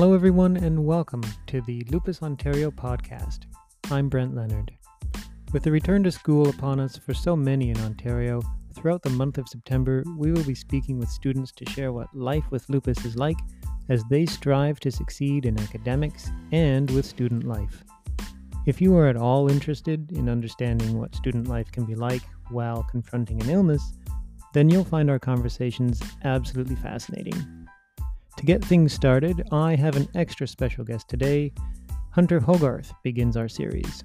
Hello, 0.00 0.14
everyone, 0.14 0.56
and 0.56 0.86
welcome 0.86 1.22
to 1.46 1.60
the 1.60 1.82
Lupus 1.90 2.22
Ontario 2.22 2.70
podcast. 2.70 3.40
I'm 3.90 4.08
Brent 4.08 4.34
Leonard. 4.34 4.72
With 5.52 5.62
the 5.62 5.70
return 5.70 6.02
to 6.04 6.10
school 6.10 6.48
upon 6.48 6.80
us 6.80 6.96
for 6.96 7.12
so 7.12 7.36
many 7.36 7.68
in 7.68 7.78
Ontario, 7.80 8.40
throughout 8.74 9.02
the 9.02 9.10
month 9.10 9.36
of 9.36 9.46
September, 9.46 10.02
we 10.16 10.32
will 10.32 10.42
be 10.44 10.54
speaking 10.54 10.98
with 10.98 11.10
students 11.10 11.52
to 11.52 11.70
share 11.70 11.92
what 11.92 12.16
life 12.16 12.44
with 12.50 12.66
lupus 12.70 13.04
is 13.04 13.16
like 13.16 13.36
as 13.90 14.02
they 14.04 14.24
strive 14.24 14.80
to 14.80 14.90
succeed 14.90 15.44
in 15.44 15.60
academics 15.60 16.30
and 16.50 16.90
with 16.92 17.04
student 17.04 17.44
life. 17.44 17.84
If 18.64 18.80
you 18.80 18.96
are 18.96 19.06
at 19.06 19.18
all 19.18 19.50
interested 19.50 20.12
in 20.12 20.30
understanding 20.30 20.98
what 20.98 21.14
student 21.14 21.46
life 21.46 21.70
can 21.72 21.84
be 21.84 21.94
like 21.94 22.22
while 22.48 22.84
confronting 22.84 23.42
an 23.42 23.50
illness, 23.50 23.92
then 24.54 24.70
you'll 24.70 24.82
find 24.82 25.10
our 25.10 25.18
conversations 25.18 26.02
absolutely 26.24 26.76
fascinating. 26.76 27.59
To 28.40 28.46
get 28.46 28.64
things 28.64 28.94
started, 28.94 29.46
I 29.52 29.74
have 29.74 29.96
an 29.96 30.08
extra 30.14 30.48
special 30.48 30.82
guest 30.82 31.10
today. 31.10 31.52
Hunter 32.10 32.40
Hogarth 32.40 32.90
begins 33.02 33.36
our 33.36 33.50
series. 33.50 34.02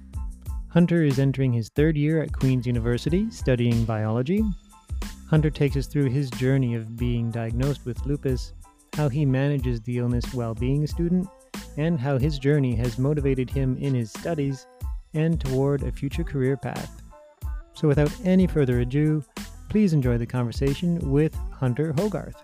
Hunter 0.68 1.04
is 1.04 1.18
entering 1.18 1.54
his 1.54 1.70
third 1.70 1.96
year 1.96 2.22
at 2.22 2.34
Queen's 2.34 2.66
University 2.66 3.30
studying 3.30 3.86
biology. 3.86 4.44
Hunter 5.30 5.48
takes 5.48 5.74
us 5.74 5.86
through 5.86 6.10
his 6.10 6.28
journey 6.32 6.74
of 6.74 6.98
being 6.98 7.30
diagnosed 7.30 7.86
with 7.86 8.04
lupus, 8.04 8.52
how 8.92 9.08
he 9.08 9.24
manages 9.24 9.80
the 9.80 9.96
illness 9.96 10.34
while 10.34 10.54
being 10.54 10.84
a 10.84 10.86
student, 10.86 11.26
and 11.78 11.98
how 11.98 12.18
his 12.18 12.38
journey 12.38 12.74
has 12.74 12.98
motivated 12.98 13.48
him 13.48 13.78
in 13.78 13.94
his 13.94 14.10
studies 14.10 14.66
and 15.14 15.40
toward 15.40 15.82
a 15.82 15.90
future 15.90 16.24
career 16.24 16.58
path. 16.58 17.00
So, 17.72 17.88
without 17.88 18.12
any 18.22 18.46
further 18.46 18.80
ado, 18.80 19.24
please 19.70 19.94
enjoy 19.94 20.18
the 20.18 20.26
conversation 20.26 21.10
with 21.10 21.34
Hunter 21.52 21.94
Hogarth. 21.94 22.36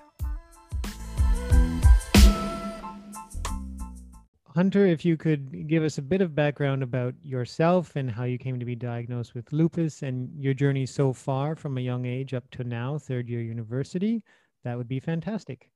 Hunter, 4.55 4.85
if 4.85 5.03
you 5.03 5.17
could 5.17 5.67
give 5.67 5.83
us 5.83 5.97
a 5.97 6.03
bit 6.03 6.21
of 6.21 6.35
background 6.35 6.83
about 6.83 7.15
yourself 7.23 7.97
and 7.97 8.11
how 8.11 8.25
you 8.25 8.37
came 8.37 8.59
to 8.59 8.67
be 8.67 8.75
diagnosed 8.77 9.35
with 9.35 9.51
lupus 9.51 10.03
and 10.03 10.29
your 10.39 10.53
journey 10.53 10.85
so 10.85 11.11
far 11.11 11.57
from 11.57 11.79
a 11.79 11.81
young 11.81 12.05
age 12.05 12.35
up 12.35 12.51
to 12.51 12.63
now, 12.63 12.99
third 12.99 13.31
year 13.31 13.41
university, 13.41 14.23
that 14.65 14.77
would 14.77 14.89
be 14.89 15.01
fantastic. 15.01 15.71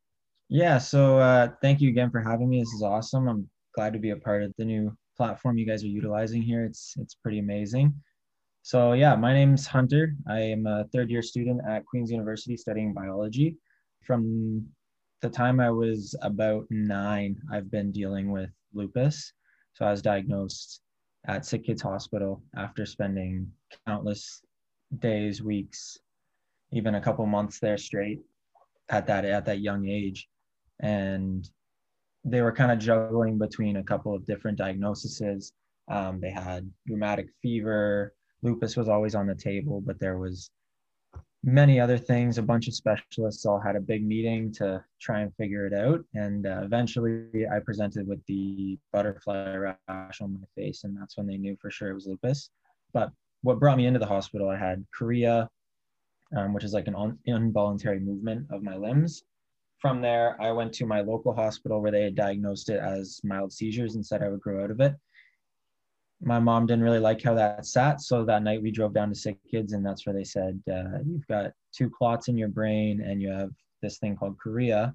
Yeah, 0.50 0.77
so 0.77 1.19
uh, 1.19 1.48
thank 1.62 1.80
you 1.80 1.88
again 1.88 2.10
for 2.10 2.20
having 2.20 2.50
me. 2.50 2.60
This 2.60 2.72
is 2.74 2.82
awesome. 2.82 3.28
I'm 3.28 3.48
glad 3.74 3.94
to 3.94 3.98
be 3.98 4.10
a 4.10 4.16
part 4.16 4.42
of 4.42 4.52
the 4.58 4.64
new 4.66 4.94
platform 5.16 5.56
you 5.56 5.66
guys 5.66 5.82
are 5.82 5.88
utilizing 5.88 6.42
here. 6.42 6.64
It's 6.64 6.94
it's 6.98 7.14
pretty 7.14 7.38
amazing. 7.38 7.94
So 8.60 8.92
yeah, 8.92 9.16
my 9.16 9.32
name's 9.32 9.66
Hunter. 9.66 10.14
I 10.28 10.41
am 10.41 10.66
a 10.66 10.84
third 10.92 11.10
year 11.10 11.22
student 11.22 11.62
at 11.66 11.86
Queen's 11.86 12.10
University 12.10 12.58
studying 12.58 12.92
biology. 12.92 13.56
From 14.02 14.66
the 15.22 15.30
time 15.30 15.60
I 15.60 15.70
was 15.70 16.14
about 16.20 16.66
nine, 16.69 17.41
I've 17.50 17.70
been 17.70 17.91
dealing 17.91 18.30
with 18.30 18.50
lupus. 18.77 19.32
So 19.74 19.84
I 19.84 19.91
was 19.91 20.02
diagnosed 20.02 20.80
at 21.27 21.44
Sick 21.44 21.64
Kids 21.64 21.82
Hospital 21.82 22.42
after 22.56 22.86
spending 22.86 23.50
countless 23.86 24.42
days, 24.98 25.42
weeks, 25.42 25.98
even 26.72 26.94
a 26.94 27.00
couple 27.00 27.27
months 27.27 27.58
there 27.58 27.78
straight 27.78 28.20
at 28.88 29.06
that 29.08 29.24
at 29.24 29.44
that 29.47 29.60
young 29.60 29.88
age. 29.88 30.28
And 30.80 31.48
they 32.24 32.42
were 32.42 32.52
kind 32.52 32.72
of 32.72 32.78
juggling 32.78 33.38
between 33.38 33.77
a 33.77 33.84
couple 33.84 34.14
of 34.14 34.27
different 34.27 34.58
diagnoses. 34.58 35.52
Um, 35.88 36.20
they 36.20 36.30
had 36.30 36.70
rheumatic 36.88 37.28
fever, 37.42 38.14
lupus 38.42 38.77
was 38.77 38.88
always 38.88 39.14
on 39.14 39.27
the 39.27 39.34
table, 39.34 39.80
but 39.80 39.98
there 39.98 40.19
was 40.19 40.50
many 41.42 41.79
other 41.79 41.98
things. 41.98 42.39
A 42.39 42.42
bunch 42.42 42.69
of 42.69 42.75
specialists 42.75 43.47
all 43.47 43.61
had 43.61 43.77
a 43.77 43.81
big 43.81 44.06
meeting 44.06 44.53
to 44.55 44.84
try 45.01 45.20
and 45.20 45.34
figure 45.37 45.67
it 45.67 45.73
out. 45.73 46.05
And 46.15 46.47
uh, 46.47 46.61
eventually 46.62 47.47
I 47.47 47.60
presented 47.60 48.06
with 48.06 48.25
the 48.27 48.78
butterfly 48.93 49.55
rash 49.55 50.21
on 50.21 50.34
my 50.34 50.47
face, 50.55 50.84
and 50.84 50.97
that's 50.97 51.16
when 51.16 51.27
they 51.27 51.37
knew 51.37 51.56
for 51.60 51.71
sure 51.71 51.91
it 51.91 51.94
was 51.94 52.06
lupus. 52.06 52.50
But 52.93 53.10
what 53.43 53.60
brought 53.60 53.77
me 53.77 53.87
into 53.87 54.00
the 54.00 54.06
hospital, 54.06 54.49
I 54.49 54.56
had 54.56 54.84
chorea, 54.97 55.49
um, 56.37 56.53
which 56.53 56.65
is 56.65 56.72
like 56.72 56.88
an 56.88 56.97
un- 56.97 57.19
involuntary 57.27 58.00
movement 58.00 58.47
of 58.50 58.62
my 58.62 58.77
limbs. 58.77 59.22
From 59.78 60.00
there, 60.00 60.41
I 60.41 60.53
went 60.53 60.72
to 60.75 60.87
my 60.87 61.03
local 61.03 61.34
hospital 61.34 61.81
where 61.81 61.93
they 61.93 62.03
had 62.03 62.15
diagnosed 62.15 62.71
it 62.71 62.81
as 62.81 63.21
mild 63.22 63.53
seizures 63.53 63.94
and 63.94 64.05
said 64.05 64.22
I 64.22 64.28
would 64.28 64.41
grow 64.41 64.65
out 64.65 64.71
of 64.71 64.81
it 64.81 64.94
my 66.22 66.38
mom 66.38 66.66
didn't 66.66 66.84
really 66.84 66.99
like 66.99 67.22
how 67.22 67.34
that 67.34 67.66
sat. 67.66 68.00
So 68.00 68.25
that 68.25 68.43
night 68.43 68.62
we 68.62 68.71
drove 68.71 68.94
down 68.94 69.09
to 69.10 69.15
Sick 69.15 69.38
Kids, 69.50 69.72
and 69.72 69.84
that's 69.84 70.06
where 70.06 70.15
they 70.15 70.25
said, 70.25 70.60
uh, 70.71 70.99
You've 71.04 71.27
got 71.27 71.53
two 71.75 71.91
clots 71.91 72.28
in 72.28 72.38
your 72.38 72.49
brain, 72.49 73.03
and 73.03 73.21
you 73.21 73.31
have 73.31 73.50
this 73.82 73.99
thing 73.99 74.16
called 74.16 74.38
chorea, 74.38 74.94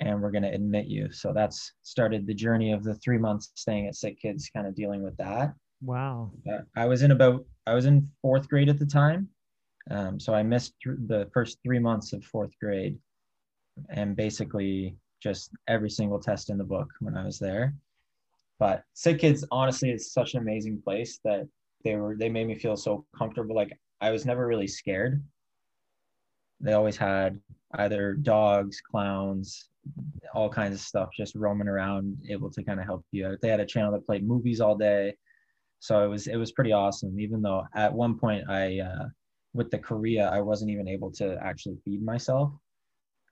and 0.00 0.20
we're 0.20 0.32
going 0.32 0.42
to 0.42 0.52
admit 0.52 0.86
you. 0.86 1.12
So 1.12 1.32
that's 1.32 1.72
started 1.82 2.26
the 2.26 2.34
journey 2.34 2.72
of 2.72 2.82
the 2.82 2.94
three 2.94 3.18
months 3.18 3.52
staying 3.54 3.86
at 3.86 3.94
Sick 3.94 4.20
Kids, 4.20 4.50
kind 4.54 4.66
of 4.66 4.74
dealing 4.74 5.02
with 5.02 5.16
that. 5.18 5.54
Wow. 5.80 6.32
Uh, 6.50 6.60
I 6.76 6.86
was 6.86 7.02
in 7.02 7.12
about, 7.12 7.44
I 7.66 7.74
was 7.74 7.86
in 7.86 8.08
fourth 8.22 8.48
grade 8.48 8.68
at 8.68 8.78
the 8.78 8.86
time. 8.86 9.28
Um, 9.90 10.18
so 10.18 10.34
I 10.34 10.42
missed 10.42 10.74
th- 10.82 10.96
the 11.06 11.28
first 11.32 11.58
three 11.62 11.78
months 11.78 12.12
of 12.12 12.24
fourth 12.24 12.50
grade 12.60 12.98
and 13.90 14.16
basically 14.16 14.96
just 15.22 15.50
every 15.68 15.90
single 15.90 16.18
test 16.18 16.50
in 16.50 16.58
the 16.58 16.64
book 16.64 16.88
when 17.00 17.16
I 17.16 17.24
was 17.24 17.38
there. 17.38 17.74
But 18.58 18.82
Sick 18.94 19.20
Kids, 19.20 19.44
honestly, 19.50 19.90
is 19.90 20.12
such 20.12 20.34
an 20.34 20.40
amazing 20.40 20.80
place 20.82 21.20
that 21.24 21.46
they 21.84 21.96
were 21.96 22.16
they 22.16 22.28
made 22.28 22.46
me 22.46 22.54
feel 22.54 22.76
so 22.76 23.04
comfortable. 23.16 23.54
Like 23.54 23.78
I 24.00 24.10
was 24.10 24.24
never 24.24 24.46
really 24.46 24.66
scared. 24.66 25.22
They 26.60 26.72
always 26.72 26.96
had 26.96 27.38
either 27.74 28.14
dogs, 28.14 28.80
clowns, 28.80 29.68
all 30.34 30.48
kinds 30.48 30.74
of 30.74 30.80
stuff 30.80 31.10
just 31.14 31.34
roaming 31.34 31.68
around, 31.68 32.16
able 32.28 32.50
to 32.50 32.62
kind 32.62 32.80
of 32.80 32.86
help 32.86 33.04
you 33.12 33.26
out. 33.26 33.38
They 33.42 33.48
had 33.48 33.60
a 33.60 33.66
channel 33.66 33.92
that 33.92 34.06
played 34.06 34.26
movies 34.26 34.60
all 34.60 34.74
day, 34.74 35.14
so 35.80 36.02
it 36.04 36.08
was 36.08 36.26
it 36.26 36.36
was 36.36 36.52
pretty 36.52 36.72
awesome. 36.72 37.20
Even 37.20 37.42
though 37.42 37.64
at 37.74 37.92
one 37.92 38.18
point 38.18 38.48
I, 38.48 38.80
uh, 38.80 39.08
with 39.52 39.70
the 39.70 39.78
chorea, 39.78 40.30
I 40.30 40.40
wasn't 40.40 40.70
even 40.70 40.88
able 40.88 41.10
to 41.12 41.38
actually 41.42 41.76
feed 41.84 42.02
myself 42.02 42.52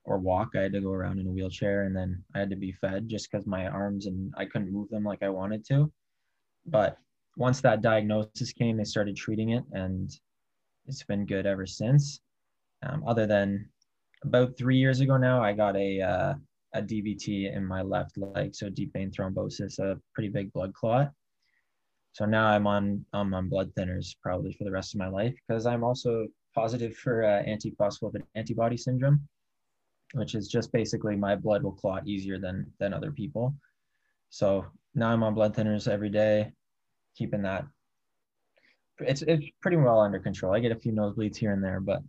or 0.05 0.17
walk. 0.17 0.51
I 0.55 0.61
had 0.61 0.73
to 0.73 0.81
go 0.81 0.91
around 0.91 1.19
in 1.19 1.27
a 1.27 1.31
wheelchair 1.31 1.83
and 1.83 1.95
then 1.95 2.23
I 2.33 2.39
had 2.39 2.49
to 2.51 2.55
be 2.55 2.71
fed 2.71 3.09
just 3.09 3.29
because 3.29 3.45
my 3.45 3.67
arms 3.67 4.05
and 4.05 4.33
I 4.37 4.45
couldn't 4.45 4.71
move 4.71 4.89
them 4.89 5.03
like 5.03 5.23
I 5.23 5.29
wanted 5.29 5.65
to. 5.67 5.91
But 6.65 6.97
once 7.37 7.61
that 7.61 7.81
diagnosis 7.81 8.53
came, 8.53 8.77
they 8.77 8.83
started 8.83 9.15
treating 9.15 9.49
it 9.49 9.63
and 9.71 10.11
it's 10.87 11.03
been 11.03 11.25
good 11.25 11.45
ever 11.45 11.65
since. 11.65 12.21
Um, 12.83 13.03
other 13.07 13.25
than 13.25 13.67
about 14.23 14.57
three 14.57 14.77
years 14.77 14.99
ago 14.99 15.17
now, 15.17 15.43
I 15.43 15.53
got 15.53 15.75
a, 15.75 16.01
uh, 16.01 16.33
a 16.73 16.81
DVT 16.81 17.55
in 17.55 17.65
my 17.65 17.81
left 17.81 18.17
leg, 18.17 18.53
so 18.55 18.69
deep 18.69 18.93
vein 18.93 19.11
thrombosis, 19.11 19.79
a 19.79 19.99
pretty 20.13 20.29
big 20.29 20.51
blood 20.53 20.73
clot. 20.73 21.11
So 22.15 22.25
now 22.25 22.47
I'm 22.47 22.65
on 22.65 23.05
I'm 23.11 23.33
on 23.33 23.49
blood 23.49 23.73
thinners 23.77 24.15
probably 24.21 24.53
for 24.53 24.63
the 24.63 24.71
rest 24.71 24.93
of 24.93 24.99
my 24.99 25.09
life 25.09 25.35
because 25.47 25.65
I'm 25.65 25.83
also 25.83 26.27
positive 26.53 26.95
for 26.95 27.25
uh, 27.25 27.43
antiphospholipid 27.43 28.23
antibody 28.35 28.77
syndrome, 28.77 29.27
which 30.13 30.35
is 30.35 30.47
just 30.47 30.71
basically 30.71 31.15
my 31.15 31.35
blood 31.35 31.63
will 31.63 31.71
clot 31.71 32.07
easier 32.07 32.39
than 32.39 32.71
than 32.79 32.93
other 32.93 33.11
people. 33.11 33.55
So 34.29 34.65
now 34.93 35.11
I'm 35.11 35.23
on 35.23 35.33
blood 35.33 35.55
thinners 35.55 35.87
every 35.87 36.09
day, 36.09 36.51
keeping 37.17 37.41
that. 37.43 37.65
It's 38.99 39.21
it's 39.23 39.45
pretty 39.61 39.77
well 39.77 39.99
under 39.99 40.19
control. 40.19 40.53
I 40.53 40.59
get 40.59 40.71
a 40.71 40.79
few 40.79 40.91
nosebleeds 40.91 41.37
here 41.37 41.53
and 41.53 41.63
there, 41.63 41.79
but 41.79 42.01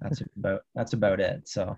that's 0.00 0.22
about 0.36 0.62
that's 0.74 0.92
about 0.92 1.20
it. 1.20 1.48
So 1.48 1.76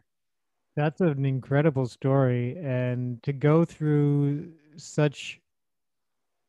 that's 0.76 1.00
an 1.00 1.24
incredible 1.24 1.86
story, 1.86 2.56
and 2.58 3.22
to 3.22 3.32
go 3.32 3.64
through 3.64 4.52
such 4.76 5.40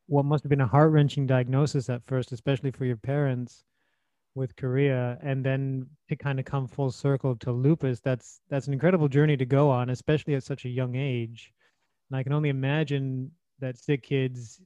what 0.07 0.25
must 0.25 0.43
have 0.43 0.49
been 0.49 0.61
a 0.61 0.67
heart 0.67 0.91
wrenching 0.91 1.25
diagnosis 1.25 1.89
at 1.89 2.05
first, 2.05 2.31
especially 2.31 2.71
for 2.71 2.85
your 2.85 2.97
parents 2.97 3.63
with 4.35 4.55
chorea 4.55 5.17
and 5.21 5.45
then 5.45 5.85
to 6.07 6.15
kind 6.15 6.39
of 6.39 6.45
come 6.45 6.67
full 6.67 6.91
circle 6.91 7.35
to 7.35 7.51
lupus 7.51 7.99
that's 7.99 8.39
that's 8.49 8.67
an 8.67 8.73
incredible 8.73 9.09
journey 9.09 9.35
to 9.35 9.45
go 9.45 9.69
on 9.69 9.89
especially 9.89 10.35
at 10.35 10.43
such 10.43 10.65
a 10.65 10.69
young 10.69 10.95
age. 10.95 11.51
And 12.09 12.17
i 12.17 12.23
can 12.23 12.33
only 12.33 12.49
imagine 12.49 13.31
that 13.59 13.77
sick 13.77 14.03
kids 14.03 14.61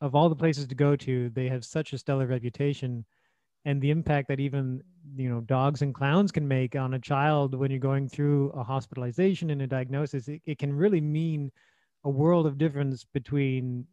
of 0.00 0.14
all 0.14 0.28
the 0.28 0.36
places 0.36 0.66
to 0.66 0.74
go 0.74 0.94
to 0.96 1.30
they 1.30 1.48
have 1.48 1.64
such 1.64 1.92
a 1.92 1.98
stellar 1.98 2.26
reputation. 2.26 3.04
And 3.64 3.82
the 3.82 3.90
impact 3.90 4.28
that 4.28 4.40
even 4.40 4.82
you 5.16 5.28
know 5.28 5.40
dogs 5.40 5.82
and 5.82 5.94
clowns 5.94 6.30
can 6.32 6.46
make 6.46 6.76
on 6.76 6.94
a 6.94 6.98
child 6.98 7.54
when 7.54 7.70
you're 7.70 7.80
going 7.80 8.08
through 8.08 8.50
a 8.50 8.62
hospitalization 8.62 9.50
and 9.50 9.62
a 9.62 9.66
diagnosis 9.66 10.28
it, 10.28 10.42
it 10.46 10.58
can 10.58 10.72
really 10.72 11.00
mean 11.00 11.50
a 12.04 12.10
world 12.10 12.46
of 12.46 12.56
difference 12.56 13.04
between 13.04 13.86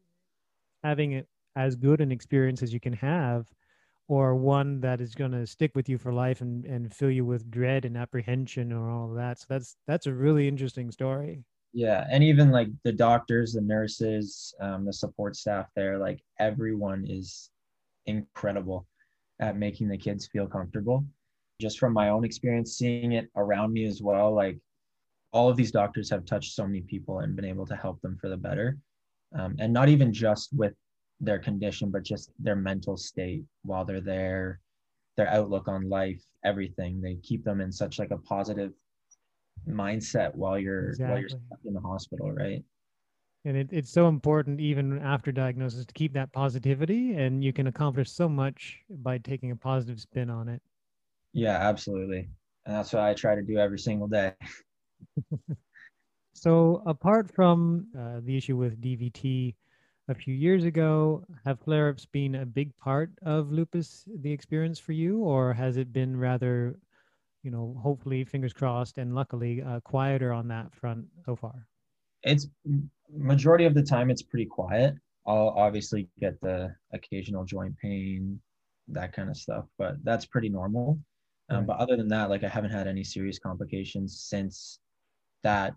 having 0.84 1.14
it 1.14 1.28
as 1.56 1.76
good 1.76 2.00
an 2.00 2.12
experience 2.12 2.62
as 2.62 2.74
you 2.74 2.80
can 2.80 2.94
have 2.94 3.48
or 4.08 4.36
one 4.36 4.82
that 4.82 5.02
is 5.02 5.16
going 5.16 5.32
to 5.32 5.48
stick 5.48 5.72
with 5.76 5.90
you 5.90 5.98
for 5.98 6.14
life 6.14 6.42
and, 6.42 6.66
and 6.66 6.94
fill 6.94 7.10
you 7.10 7.26
with 7.26 7.50
dread 7.50 7.86
and 7.86 7.98
apprehension 7.98 8.72
or 8.72 8.90
all 8.90 9.10
of 9.10 9.16
that. 9.16 9.40
So 9.40 9.46
that's 9.50 9.76
that's 9.88 10.08
a 10.08 10.14
really 10.14 10.48
interesting 10.48 10.92
story. 10.92 11.44
Yeah, 11.74 12.06
and 12.10 12.24
even 12.24 12.52
like 12.52 12.70
the 12.84 12.92
doctors, 12.94 13.54
the 13.54 13.62
nurses, 13.62 14.54
um, 14.62 14.86
the 14.86 14.94
support 14.94 15.36
staff 15.36 15.68
there, 15.76 15.98
like 15.98 16.22
everyone 16.40 17.06
is 17.08 17.50
incredible 18.06 18.88
at 19.40 19.58
making 19.58 19.90
the 19.90 19.98
kids 19.98 20.28
feel 20.28 20.48
comfortable. 20.48 21.06
Just 21.60 21.80
from 21.80 21.94
my 21.94 22.10
own 22.10 22.24
experience, 22.24 22.78
seeing 22.78 23.14
it 23.14 23.30
around 23.36 23.74
me 23.74 23.86
as 23.86 24.02
well, 24.02 24.34
like 24.34 24.58
all 25.34 25.50
of 25.50 25.58
these 25.58 25.72
doctors 25.72 26.10
have 26.10 26.26
touched 26.26 26.54
so 26.54 26.66
many 26.66 26.82
people 26.82 27.20
and 27.20 27.36
been 27.36 27.46
able 27.46 27.66
to 27.66 27.76
help 27.76 28.00
them 28.02 28.18
for 28.22 28.30
the 28.30 28.38
better 28.38 28.78
um, 29.38 29.56
and 29.60 29.74
not 29.74 29.90
even 29.90 30.14
just 30.14 30.54
with 30.54 30.74
their 31.22 31.40
condition 31.40 31.90
but 31.92 32.04
just 32.04 32.32
their 32.40 32.56
mental 32.56 32.98
state 32.98 33.44
while 33.64 33.86
they're 33.86 34.02
there 34.02 34.60
their 35.16 35.30
outlook 35.30 35.68
on 35.68 35.90
life 35.90 36.22
everything. 36.44 37.02
They 37.02 37.16
keep 37.16 37.44
them 37.44 37.62
in 37.62 37.72
such 37.72 38.00
like 38.00 38.12
a 38.12 38.18
positive 38.18 38.72
mindset 39.68 40.36
while 40.36 40.60
you're 40.60 40.90
exactly. 40.90 41.14
while 41.14 41.20
you're 41.22 41.40
in 41.66 41.74
the 41.74 41.80
hospital 41.82 42.32
right? 42.32 42.64
And 43.46 43.56
it, 43.56 43.70
it's 43.72 43.92
so 43.92 44.08
important 44.08 44.60
even 44.60 45.00
after 45.00 45.32
diagnosis 45.32 45.86
to 45.86 45.94
keep 45.94 46.14
that 46.14 46.32
positivity 46.34 47.14
and 47.14 47.44
you 47.44 47.54
can 47.54 47.68
accomplish 47.68 48.12
so 48.12 48.28
much 48.28 48.80
by 48.90 49.20
taking 49.20 49.52
a 49.52 49.56
positive 49.56 50.00
spin 50.00 50.30
on 50.30 50.50
it. 50.50 50.62
Yeah 51.34 51.58
absolutely. 51.58 52.30
And 52.66 52.76
that's 52.76 52.94
what 52.94 53.04
i 53.04 53.14
try 53.14 53.36
to 53.36 53.44
do 53.44 53.58
every 53.58 53.80
single 53.80 54.08
day. 54.08 54.34
So 56.38 56.84
apart 56.86 57.34
from 57.34 57.88
uh, 57.98 58.20
the 58.22 58.36
issue 58.36 58.58
with 58.58 58.82
dvt 58.82 59.56
a 60.08 60.16
few 60.16 60.34
years 60.34 60.64
ago 60.64 61.24
have 61.46 61.60
flare-ups 61.60 62.06
been 62.06 62.36
a 62.36 62.46
big 62.46 62.76
part 62.78 63.10
of 63.24 63.52
lupus 63.52 64.08
the 64.22 64.32
experience 64.32 64.80
for 64.80 64.92
you? 64.92 65.20
Or 65.20 65.54
has 65.54 65.78
it 65.78 65.92
been 65.92 66.16
rather 66.18 66.78
you 67.44 67.52
know 67.52 67.78
hopefully 67.82 68.24
fingers 68.24 68.54
crossed 68.54 68.98
and 68.98 69.16
luckily 69.16 69.62
uh, 69.62 69.80
quieter 69.82 70.32
on 70.32 70.48
that 70.50 70.74
front 70.74 71.06
so 71.26 71.36
far? 71.36 71.68
It's 72.24 72.48
majority 73.12 73.66
of 73.66 73.74
the 73.74 73.84
time 73.84 74.10
it's 74.10 74.22
pretty 74.22 74.46
quiet. 74.46 74.96
I'll 75.28 75.50
obviously 75.58 76.08
get 76.20 76.40
the 76.42 76.76
occasional 76.94 77.46
joint 77.46 77.76
pain 77.78 78.40
that 78.88 79.14
kind 79.14 79.30
of 79.30 79.38
stuff 79.38 79.66
but 79.80 79.96
that's 80.04 80.26
pretty 80.26 80.50
normal. 80.50 81.00
Um, 81.50 81.58
right. 81.58 81.68
but 81.68 81.78
other 81.78 81.96
than 81.96 82.08
that 82.10 82.30
like 82.30 82.44
i 82.44 82.48
haven't 82.48 82.72
had 82.72 82.88
any 82.88 83.04
serious 83.04 83.40
complications 83.40 84.20
since 84.20 84.80
that 85.44 85.74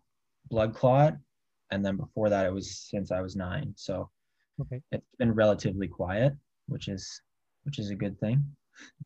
blood 0.51 0.75
clot 0.75 1.17
and 1.71 1.85
then 1.85 1.97
before 1.97 2.31
that 2.31 2.47
it 2.47 2.53
was 2.53 2.89
since 2.91 3.11
i 3.11 3.21
was 3.21 3.37
nine. 3.37 3.73
So 3.77 4.11
okay. 4.60 4.81
It's 4.93 5.05
been 5.19 5.34
relatively 5.34 5.88
quiet 5.88 6.32
which 6.66 6.88
is 6.88 7.20
which 7.64 7.78
is 7.78 7.90
a 7.90 7.94
good 7.94 8.19
thing. 8.20 8.44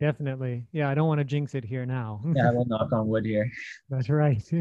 Definitely. 0.00 0.66
Yeah 0.72 0.88
i 0.88 0.94
don't 0.94 1.08
want 1.08 1.19
to 1.19 1.25
jinx 1.25 1.54
it 1.54 1.64
here 1.64 1.87
now. 1.87 2.22
Yeah 2.37 2.49
i 2.49 2.52
will 2.52 2.66
knock 2.66 2.93
on 2.93 3.08
wood 3.08 3.25
here. 3.25 3.50
That's 3.88 4.08
right. 4.08 4.43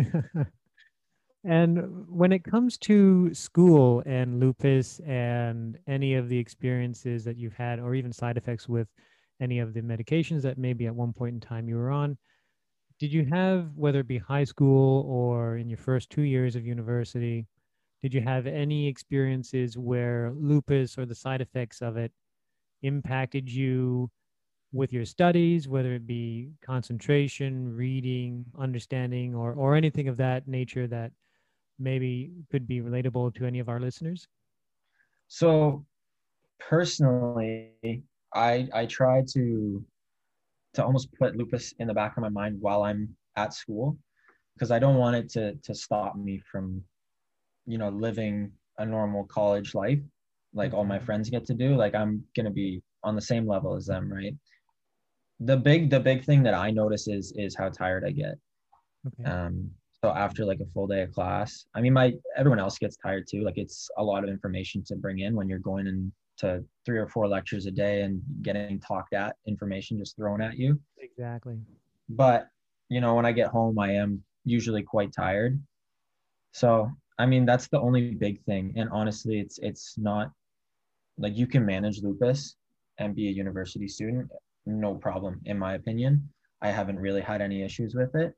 And 1.43 2.05
when 2.07 2.31
it 2.31 2.43
comes 2.43 2.77
to 2.79 3.33
school 3.33 4.03
and 4.05 4.39
lupus 4.39 4.99
and 4.99 5.77
any 5.87 6.13
of 6.13 6.29
the 6.29 6.37
experiences 6.37 7.23
that 7.23 7.37
you've 7.37 7.55
had 7.55 7.79
or 7.79 7.95
even 7.95 8.13
side 8.13 8.37
effects 8.37 8.69
with 8.69 8.87
any 9.39 9.57
of 9.57 9.73
the 9.73 9.81
medications 9.81 10.43
that 10.43 10.59
maybe 10.59 10.85
at 10.85 10.93
one 10.93 11.13
point 11.13 11.33
in 11.33 11.39
time 11.39 11.67
you 11.67 11.77
were 11.77 11.89
on 11.89 12.15
did 12.99 13.11
you 13.11 13.25
have 13.25 13.71
whether 13.75 14.01
it 14.01 14.07
be 14.07 14.19
high 14.19 14.43
school 14.43 15.03
or 15.07 15.57
in 15.57 15.67
your 15.67 15.79
first 15.79 16.11
two 16.11 16.21
years 16.21 16.55
of 16.55 16.63
university 16.63 17.47
did 18.01 18.13
you 18.13 18.21
have 18.21 18.47
any 18.47 18.87
experiences 18.87 19.77
where 19.77 20.33
lupus 20.35 20.97
or 20.97 21.05
the 21.05 21.15
side 21.15 21.41
effects 21.41 21.81
of 21.81 21.97
it 21.97 22.11
impacted 22.81 23.49
you 23.49 24.09
with 24.73 24.93
your 24.93 25.05
studies, 25.05 25.67
whether 25.67 25.93
it 25.93 26.07
be 26.07 26.49
concentration, 26.65 27.75
reading, 27.75 28.45
understanding, 28.57 29.35
or, 29.35 29.53
or 29.53 29.75
anything 29.75 30.07
of 30.07 30.17
that 30.17 30.47
nature 30.47 30.87
that 30.87 31.11
maybe 31.77 32.31
could 32.49 32.67
be 32.67 32.81
relatable 32.81 33.35
to 33.35 33.45
any 33.45 33.59
of 33.59 33.69
our 33.69 33.79
listeners? 33.79 34.27
So 35.27 35.85
personally, 36.59 38.03
I 38.33 38.67
I 38.73 38.85
try 38.85 39.23
to 39.33 39.85
to 40.73 40.85
almost 40.85 41.09
put 41.13 41.35
lupus 41.35 41.73
in 41.79 41.87
the 41.87 41.93
back 41.93 42.15
of 42.17 42.23
my 42.23 42.29
mind 42.29 42.57
while 42.61 42.83
I'm 42.83 43.15
at 43.35 43.53
school 43.53 43.97
because 44.55 44.71
I 44.71 44.79
don't 44.79 44.97
want 44.97 45.15
it 45.17 45.29
to 45.31 45.55
to 45.55 45.75
stop 45.75 46.15
me 46.15 46.41
from 46.49 46.83
you 47.65 47.77
know 47.77 47.89
living 47.89 48.51
a 48.77 48.85
normal 48.85 49.23
college 49.25 49.75
life 49.75 49.99
like 50.53 50.73
all 50.73 50.83
my 50.83 50.97
mm-hmm. 50.97 51.05
friends 51.05 51.29
get 51.29 51.45
to 51.45 51.53
do 51.53 51.75
like 51.75 51.95
i'm 51.95 52.23
going 52.35 52.45
to 52.45 52.51
be 52.51 52.81
on 53.03 53.15
the 53.15 53.21
same 53.21 53.47
level 53.47 53.75
as 53.75 53.85
them 53.85 54.11
right? 54.11 54.35
The 55.39 55.57
big 55.57 55.89
the 55.89 55.99
big 55.99 56.23
thing 56.23 56.43
that 56.43 56.53
i 56.53 56.69
notice 56.69 57.07
is 57.07 57.33
is 57.35 57.55
how 57.55 57.69
tired 57.69 58.03
i 58.05 58.11
get. 58.11 58.35
Okay. 59.07 59.29
um 59.29 59.71
so 60.03 60.11
after 60.11 60.45
like 60.45 60.59
a 60.59 60.65
full 60.73 60.87
day 60.87 61.01
of 61.01 61.11
class 61.11 61.65
i 61.73 61.81
mean 61.81 61.93
my 61.93 62.13
everyone 62.37 62.59
else 62.59 62.77
gets 62.77 62.97
tired 62.97 63.25
too 63.29 63.43
like 63.43 63.57
it's 63.57 63.89
a 63.97 64.03
lot 64.03 64.23
of 64.23 64.29
information 64.29 64.83
to 64.83 64.95
bring 64.95 65.19
in 65.19 65.35
when 65.35 65.49
you're 65.49 65.59
going 65.59 65.87
into 65.87 66.63
three 66.85 66.97
or 66.97 67.07
four 67.07 67.27
lectures 67.27 67.65
a 67.65 67.71
day 67.71 68.01
and 68.01 68.21
getting 68.41 68.79
talked 68.79 69.13
at 69.13 69.35
information 69.47 69.97
just 69.97 70.15
thrown 70.15 70.41
at 70.41 70.57
you. 70.57 70.79
Exactly. 70.99 71.57
But 72.09 72.47
you 72.89 73.01
know 73.01 73.15
when 73.15 73.25
i 73.25 73.31
get 73.31 73.47
home 73.47 73.79
i 73.79 73.93
am 73.93 74.23
usually 74.45 74.83
quite 74.83 75.11
tired. 75.13 75.59
So 76.53 76.91
I 77.17 77.25
mean, 77.25 77.45
that's 77.45 77.67
the 77.67 77.79
only 77.79 78.11
big 78.11 78.43
thing. 78.45 78.73
And 78.75 78.89
honestly, 78.89 79.39
it's 79.39 79.59
it's 79.59 79.97
not 79.97 80.31
like 81.17 81.37
you 81.37 81.47
can 81.47 81.65
manage 81.65 82.01
lupus 82.01 82.55
and 82.97 83.15
be 83.15 83.27
a 83.27 83.31
university 83.31 83.87
student, 83.87 84.29
no 84.65 84.95
problem, 84.95 85.41
in 85.45 85.57
my 85.57 85.75
opinion. 85.75 86.29
I 86.61 86.69
haven't 86.69 86.99
really 86.99 87.21
had 87.21 87.41
any 87.41 87.63
issues 87.63 87.95
with 87.95 88.15
it. 88.15 88.33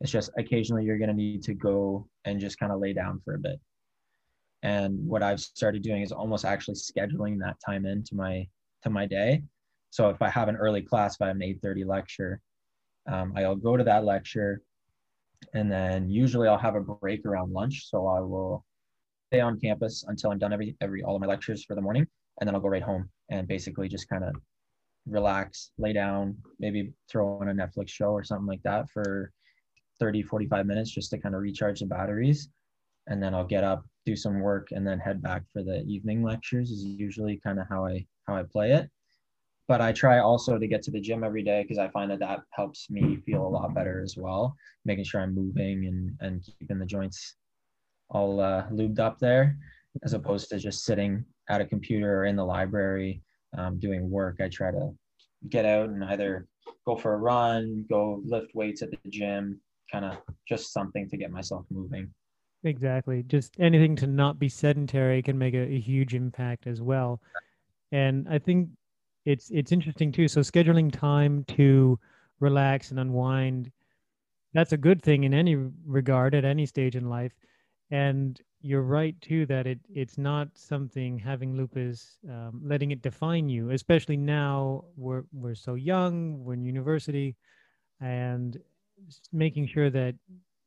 It's 0.00 0.10
just 0.10 0.30
occasionally 0.36 0.84
you're 0.84 0.98
gonna 0.98 1.14
need 1.14 1.42
to 1.44 1.54
go 1.54 2.08
and 2.24 2.40
just 2.40 2.58
kind 2.58 2.72
of 2.72 2.80
lay 2.80 2.92
down 2.92 3.20
for 3.24 3.34
a 3.34 3.38
bit. 3.38 3.60
And 4.62 5.06
what 5.06 5.22
I've 5.22 5.40
started 5.40 5.82
doing 5.82 6.02
is 6.02 6.12
almost 6.12 6.44
actually 6.44 6.74
scheduling 6.74 7.38
that 7.40 7.56
time 7.64 7.86
into 7.86 8.14
my 8.14 8.46
to 8.82 8.90
my 8.90 9.06
day. 9.06 9.42
So 9.90 10.08
if 10.10 10.20
I 10.22 10.28
have 10.28 10.48
an 10.48 10.56
early 10.56 10.82
class, 10.82 11.14
if 11.14 11.22
I 11.22 11.28
have 11.28 11.36
an 11.36 11.42
8:30 11.42 11.84
lecture, 11.84 12.40
um, 13.06 13.32
I'll 13.36 13.56
go 13.56 13.76
to 13.76 13.84
that 13.84 14.04
lecture, 14.04 14.62
and 15.54 15.70
then 15.70 16.08
usually 16.08 16.48
I'll 16.48 16.58
have 16.58 16.76
a 16.76 16.80
break 16.80 17.24
around 17.26 17.52
lunch. 17.52 17.88
So 17.90 18.06
I 18.06 18.20
will 18.20 18.64
stay 19.30 19.40
on 19.40 19.58
campus 19.58 20.04
until 20.08 20.30
I'm 20.30 20.38
done 20.38 20.52
every 20.52 20.76
every 20.80 21.02
all 21.02 21.16
of 21.16 21.20
my 21.20 21.26
lectures 21.26 21.64
for 21.64 21.74
the 21.74 21.80
morning, 21.80 22.06
and 22.40 22.48
then 22.48 22.54
I'll 22.54 22.60
go 22.60 22.68
right 22.68 22.82
home 22.82 23.08
and 23.30 23.48
basically 23.48 23.88
just 23.88 24.08
kind 24.08 24.24
of 24.24 24.34
relax, 25.06 25.70
lay 25.78 25.92
down, 25.92 26.36
maybe 26.58 26.92
throw 27.10 27.38
on 27.40 27.48
a 27.48 27.54
Netflix 27.54 27.90
show 27.90 28.10
or 28.10 28.24
something 28.24 28.46
like 28.46 28.62
that 28.62 28.88
for 28.90 29.30
30, 30.00 30.22
45 30.22 30.66
minutes 30.66 30.90
just 30.90 31.10
to 31.10 31.18
kind 31.18 31.34
of 31.34 31.42
recharge 31.42 31.80
the 31.80 31.86
batteries. 31.86 32.48
And 33.06 33.22
then 33.22 33.34
I'll 33.34 33.44
get 33.44 33.64
up, 33.64 33.84
do 34.06 34.16
some 34.16 34.40
work, 34.40 34.68
and 34.70 34.86
then 34.86 34.98
head 34.98 35.20
back 35.22 35.42
for 35.52 35.62
the 35.62 35.82
evening 35.84 36.22
lectures 36.22 36.70
is 36.70 36.84
usually 36.84 37.38
kind 37.44 37.58
of 37.58 37.66
how 37.68 37.86
I 37.86 38.06
how 38.26 38.36
I 38.36 38.42
play 38.44 38.72
it 38.72 38.90
but 39.66 39.80
I 39.80 39.92
try 39.92 40.18
also 40.18 40.58
to 40.58 40.66
get 40.66 40.82
to 40.82 40.90
the 40.90 41.00
gym 41.00 41.24
every 41.24 41.42
day 41.42 41.62
because 41.62 41.78
I 41.78 41.88
find 41.88 42.10
that 42.10 42.20
that 42.20 42.40
helps 42.50 42.90
me 42.90 43.16
feel 43.24 43.46
a 43.46 43.48
lot 43.48 43.74
better 43.74 44.02
as 44.02 44.16
well, 44.16 44.54
making 44.84 45.04
sure 45.04 45.20
I'm 45.20 45.34
moving 45.34 45.86
and 45.86 46.16
and 46.20 46.44
keeping 46.58 46.78
the 46.78 46.86
joints 46.86 47.36
all 48.10 48.40
uh, 48.40 48.66
lubed 48.70 48.98
up 48.98 49.18
there, 49.18 49.56
as 50.04 50.12
opposed 50.12 50.48
to 50.50 50.58
just 50.58 50.84
sitting 50.84 51.24
at 51.48 51.60
a 51.60 51.66
computer 51.66 52.20
or 52.20 52.24
in 52.26 52.36
the 52.36 52.44
library 52.44 53.22
um, 53.56 53.78
doing 53.78 54.10
work. 54.10 54.40
I 54.40 54.48
try 54.48 54.70
to 54.70 54.90
get 55.48 55.64
out 55.64 55.88
and 55.88 56.04
either 56.04 56.46
go 56.86 56.96
for 56.96 57.14
a 57.14 57.18
run, 57.18 57.86
go 57.88 58.20
lift 58.24 58.54
weights 58.54 58.82
at 58.82 58.90
the 58.90 58.98
gym, 59.10 59.60
kind 59.90 60.04
of 60.04 60.18
just 60.48 60.72
something 60.72 61.08
to 61.08 61.16
get 61.16 61.30
myself 61.30 61.64
moving. 61.70 62.10
Exactly. 62.64 63.22
Just 63.24 63.54
anything 63.60 63.94
to 63.96 64.06
not 64.06 64.38
be 64.38 64.48
sedentary 64.48 65.22
can 65.22 65.36
make 65.36 65.54
a, 65.54 65.62
a 65.62 65.78
huge 65.78 66.14
impact 66.14 66.66
as 66.66 66.80
well. 66.80 67.20
And 67.92 68.26
I 68.28 68.38
think 68.38 68.70
it's 69.24 69.50
it's 69.50 69.72
interesting 69.72 70.12
too. 70.12 70.28
So 70.28 70.40
scheduling 70.40 70.92
time 70.92 71.44
to 71.56 71.98
relax 72.40 72.90
and 72.90 73.00
unwind, 73.00 73.70
that's 74.52 74.72
a 74.72 74.76
good 74.76 75.02
thing 75.02 75.24
in 75.24 75.34
any 75.34 75.56
regard 75.86 76.34
at 76.34 76.44
any 76.44 76.66
stage 76.66 76.96
in 76.96 77.08
life. 77.08 77.32
And 77.90 78.40
you're 78.60 78.82
right 78.82 79.18
too 79.20 79.46
that 79.46 79.66
it 79.66 79.78
it's 79.94 80.18
not 80.18 80.48
something 80.54 81.18
having 81.18 81.56
lupus 81.56 82.18
um, 82.28 82.60
letting 82.64 82.90
it 82.90 83.02
define 83.02 83.48
you, 83.48 83.70
especially 83.70 84.16
now 84.16 84.84
we're 84.96 85.24
we're 85.32 85.54
so 85.54 85.74
young, 85.74 86.42
we're 86.44 86.54
in 86.54 86.64
university, 86.64 87.36
and 88.00 88.58
making 89.32 89.66
sure 89.66 89.90
that 89.90 90.14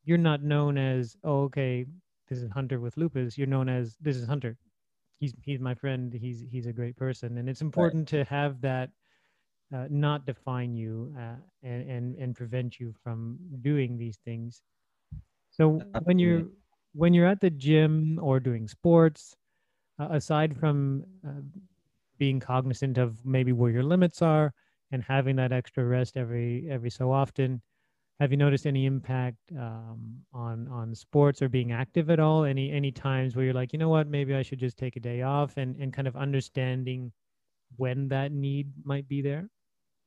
you're 0.05 0.17
not 0.17 0.43
known 0.43 0.77
as 0.77 1.15
oh 1.23 1.43
okay 1.43 1.85
this 2.29 2.39
is 2.39 2.51
Hunter 2.51 2.79
with 2.79 2.97
lupus. 2.97 3.37
You're 3.37 3.47
known 3.47 3.69
as 3.69 3.95
this 4.01 4.17
is 4.17 4.27
Hunter 4.27 4.57
he's 5.19 5.33
he's 5.41 5.59
my 5.59 5.73
friend. 5.75 6.13
He's 6.13 6.43
he's 6.49 6.67
a 6.67 6.73
great 6.73 6.95
person, 6.95 7.37
and 7.37 7.49
it's 7.49 7.61
important 7.61 8.11
right. 8.11 8.25
to 8.25 8.29
have 8.29 8.61
that 8.61 8.89
uh, 9.73 9.87
not 9.89 10.25
define 10.25 10.75
you 10.75 11.13
uh, 11.17 11.35
and 11.63 11.89
and 11.89 12.15
and 12.15 12.35
prevent 12.35 12.79
you 12.79 12.93
from 13.03 13.37
doing 13.61 13.97
these 13.97 14.17
things. 14.23 14.61
So 15.49 15.81
when 16.03 16.19
you're 16.19 16.43
when 16.93 17.13
you're 17.13 17.27
at 17.27 17.41
the 17.41 17.49
gym 17.49 18.19
or 18.21 18.39
doing 18.39 18.67
sports, 18.67 19.35
uh, 19.99 20.07
aside 20.11 20.57
from 20.57 21.03
uh, 21.27 21.41
being 22.17 22.39
cognizant 22.39 22.97
of 22.97 23.23
maybe 23.25 23.51
where 23.51 23.71
your 23.71 23.83
limits 23.83 24.21
are 24.21 24.53
and 24.91 25.03
having 25.03 25.35
that 25.35 25.51
extra 25.51 25.83
rest 25.85 26.17
every 26.17 26.67
every 26.69 26.89
so 26.89 27.11
often, 27.11 27.61
have 28.19 28.31
you 28.31 28.37
noticed 28.37 28.65
any 28.65 28.85
impact 28.85 29.37
um, 29.57 30.17
on 30.33 30.67
on 30.69 30.95
sports 30.95 31.41
or 31.41 31.49
being 31.49 31.71
active 31.71 32.09
at 32.09 32.19
all 32.19 32.43
any 32.43 32.71
any 32.71 32.91
times 32.91 33.35
where 33.35 33.45
you're 33.45 33.53
like 33.53 33.73
you 33.73 33.79
know 33.79 33.89
what 33.89 34.07
maybe 34.07 34.35
i 34.35 34.41
should 34.41 34.59
just 34.59 34.77
take 34.77 34.95
a 34.95 34.99
day 34.99 35.21
off 35.21 35.57
and 35.57 35.75
and 35.77 35.93
kind 35.93 36.07
of 36.07 36.15
understanding 36.15 37.11
when 37.75 38.07
that 38.07 38.31
need 38.31 38.71
might 38.83 39.07
be 39.07 39.21
there 39.21 39.49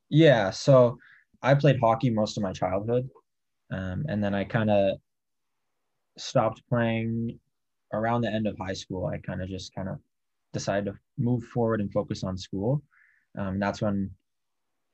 yeah 0.09 0.51
so 0.51 0.97
i 1.43 1.55
played 1.55 1.79
hockey 1.81 2.11
most 2.11 2.37
of 2.37 2.43
my 2.43 2.53
childhood 2.53 3.09
um, 3.73 4.05
and 4.09 4.23
then 4.23 4.35
i 4.35 4.45
kind 4.45 4.71
of 4.71 4.99
stopped 6.19 6.63
playing 6.69 7.39
around 7.93 8.23
the 8.23 8.33
end 8.33 8.47
of 8.47 8.57
high 8.59 8.75
school. 8.75 9.07
I 9.07 9.19
kind 9.19 9.43
of 9.43 9.49
just 9.49 9.75
kind 9.75 9.89
of 9.89 9.99
decided 10.53 10.87
to 10.87 10.99
move 11.19 11.45
forward 11.45 11.81
and 11.81 11.93
focus 11.93 12.25
on 12.25 12.37
school. 12.37 12.83
Um, 13.39 13.59
that's 13.59 13.81
when 13.81 14.11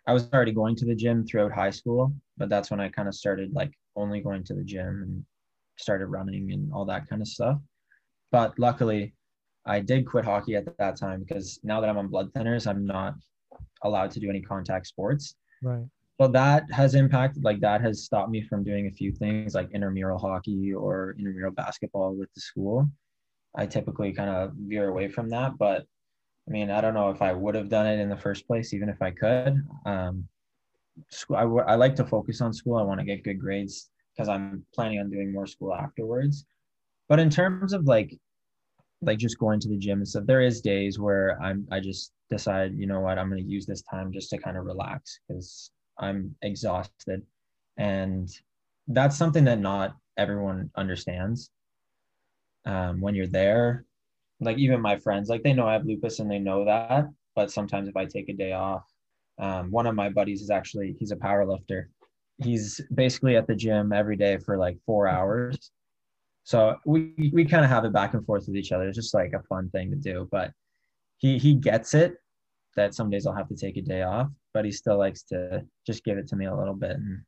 I 0.06 0.12
was 0.12 0.28
already 0.32 0.52
going 0.52 0.76
to 0.76 0.84
the 0.84 0.94
gym 0.94 1.26
throughout 1.26 1.52
high 1.52 1.70
school, 1.70 2.12
but 2.36 2.48
that's 2.48 2.70
when 2.70 2.80
I 2.80 2.88
kind 2.88 3.08
of 3.08 3.14
started 3.14 3.52
like 3.52 3.72
only 3.96 4.20
going 4.20 4.44
to 4.44 4.54
the 4.54 4.62
gym 4.62 5.02
and 5.02 5.24
started 5.78 6.06
running 6.06 6.52
and 6.52 6.72
all 6.72 6.84
that 6.84 7.08
kind 7.08 7.20
of 7.20 7.28
stuff. 7.28 7.58
But 8.30 8.58
luckily, 8.58 9.14
I 9.66 9.80
did 9.80 10.06
quit 10.06 10.24
hockey 10.24 10.54
at 10.54 10.76
that 10.78 10.96
time 10.96 11.20
because 11.20 11.58
now 11.64 11.80
that 11.80 11.90
I'm 11.90 11.98
on 11.98 12.08
blood 12.08 12.32
thinners, 12.32 12.66
I'm 12.66 12.86
not 12.86 13.14
allowed 13.82 14.10
to 14.12 14.20
do 14.20 14.30
any 14.30 14.40
contact 14.40 14.86
sports. 14.86 15.34
Right. 15.62 15.84
Well, 16.18 16.28
that 16.30 16.64
has 16.72 16.94
impacted, 16.94 17.44
like, 17.44 17.60
that 17.60 17.82
has 17.82 18.04
stopped 18.04 18.30
me 18.30 18.42
from 18.42 18.64
doing 18.64 18.86
a 18.86 18.90
few 18.90 19.12
things 19.12 19.54
like 19.54 19.70
intramural 19.72 20.18
hockey 20.18 20.72
or 20.72 21.14
intramural 21.18 21.52
basketball 21.52 22.14
with 22.14 22.32
the 22.34 22.40
school. 22.40 22.88
I 23.54 23.66
typically 23.66 24.12
kind 24.12 24.30
of 24.30 24.52
veer 24.54 24.88
away 24.88 25.08
from 25.08 25.28
that. 25.30 25.58
But 25.58 25.84
I 26.48 26.52
mean, 26.52 26.70
I 26.70 26.80
don't 26.80 26.94
know 26.94 27.10
if 27.10 27.22
I 27.22 27.32
would 27.32 27.54
have 27.54 27.68
done 27.68 27.86
it 27.86 27.98
in 27.98 28.08
the 28.08 28.16
first 28.16 28.46
place, 28.46 28.72
even 28.72 28.88
if 28.88 29.02
I 29.02 29.10
could. 29.10 29.66
Um, 29.84 30.28
school, 31.10 31.36
I, 31.36 31.42
w- 31.42 31.64
I 31.66 31.74
like 31.74 31.96
to 31.96 32.04
focus 32.04 32.40
on 32.40 32.52
school. 32.52 32.76
I 32.76 32.82
want 32.82 33.00
to 33.00 33.06
get 33.06 33.24
good 33.24 33.40
grades 33.40 33.90
because 34.14 34.28
I'm 34.28 34.64
planning 34.74 35.00
on 35.00 35.10
doing 35.10 35.32
more 35.32 35.46
school 35.46 35.74
afterwards. 35.74 36.46
But 37.08 37.18
in 37.18 37.30
terms 37.30 37.72
of 37.72 37.86
like 37.86 38.16
like 39.02 39.18
just 39.18 39.38
going 39.38 39.60
to 39.60 39.68
the 39.68 39.76
gym 39.76 39.98
and 39.98 40.08
stuff 40.08 40.24
there 40.26 40.40
is 40.40 40.60
days 40.60 40.98
where 40.98 41.40
i'm 41.42 41.66
i 41.70 41.78
just 41.78 42.12
decide 42.30 42.72
you 42.76 42.86
know 42.86 43.00
what 43.00 43.18
i'm 43.18 43.28
going 43.28 43.42
to 43.42 43.48
use 43.48 43.66
this 43.66 43.82
time 43.82 44.12
just 44.12 44.30
to 44.30 44.38
kind 44.38 44.56
of 44.56 44.64
relax 44.64 45.20
because 45.28 45.70
i'm 45.98 46.34
exhausted 46.42 47.22
and 47.76 48.30
that's 48.88 49.16
something 49.16 49.44
that 49.44 49.60
not 49.60 49.96
everyone 50.16 50.70
understands 50.76 51.50
um, 52.64 53.00
when 53.00 53.14
you're 53.14 53.26
there 53.26 53.84
like 54.40 54.58
even 54.58 54.80
my 54.80 54.96
friends 54.96 55.28
like 55.28 55.42
they 55.42 55.52
know 55.52 55.66
i 55.66 55.72
have 55.72 55.86
lupus 55.86 56.18
and 56.18 56.30
they 56.30 56.38
know 56.38 56.64
that 56.64 57.06
but 57.34 57.50
sometimes 57.50 57.88
if 57.88 57.96
i 57.96 58.04
take 58.04 58.28
a 58.28 58.34
day 58.34 58.52
off 58.52 58.84
um, 59.38 59.70
one 59.70 59.86
of 59.86 59.94
my 59.94 60.08
buddies 60.08 60.40
is 60.40 60.50
actually 60.50 60.96
he's 60.98 61.10
a 61.10 61.16
power 61.16 61.46
lifter 61.46 61.90
he's 62.42 62.80
basically 62.94 63.36
at 63.36 63.46
the 63.46 63.54
gym 63.54 63.92
every 63.92 64.16
day 64.16 64.38
for 64.38 64.56
like 64.56 64.78
four 64.86 65.08
hours 65.08 65.70
so 66.46 66.76
we 66.86 67.12
we 67.32 67.44
kind 67.44 67.64
of 67.64 67.70
have 67.72 67.84
it 67.84 67.92
back 67.92 68.14
and 68.14 68.24
forth 68.24 68.44
with 68.46 68.54
each 68.54 68.70
other. 68.70 68.86
It's 68.86 68.96
just 68.96 69.14
like 69.14 69.32
a 69.32 69.42
fun 69.48 69.68
thing 69.70 69.90
to 69.90 69.96
do. 69.96 70.28
But 70.30 70.52
he 71.18 71.38
he 71.38 71.54
gets 71.54 71.92
it 71.92 72.14
that 72.76 72.94
some 72.94 73.10
days 73.10 73.26
I'll 73.26 73.34
have 73.34 73.48
to 73.48 73.56
take 73.56 73.76
a 73.76 73.82
day 73.82 74.02
off, 74.02 74.28
but 74.54 74.64
he 74.64 74.70
still 74.70 74.96
likes 74.96 75.24
to 75.24 75.64
just 75.84 76.04
give 76.04 76.18
it 76.18 76.28
to 76.28 76.36
me 76.36 76.46
a 76.46 76.54
little 76.54 76.74
bit 76.74 76.92
and 76.92 77.20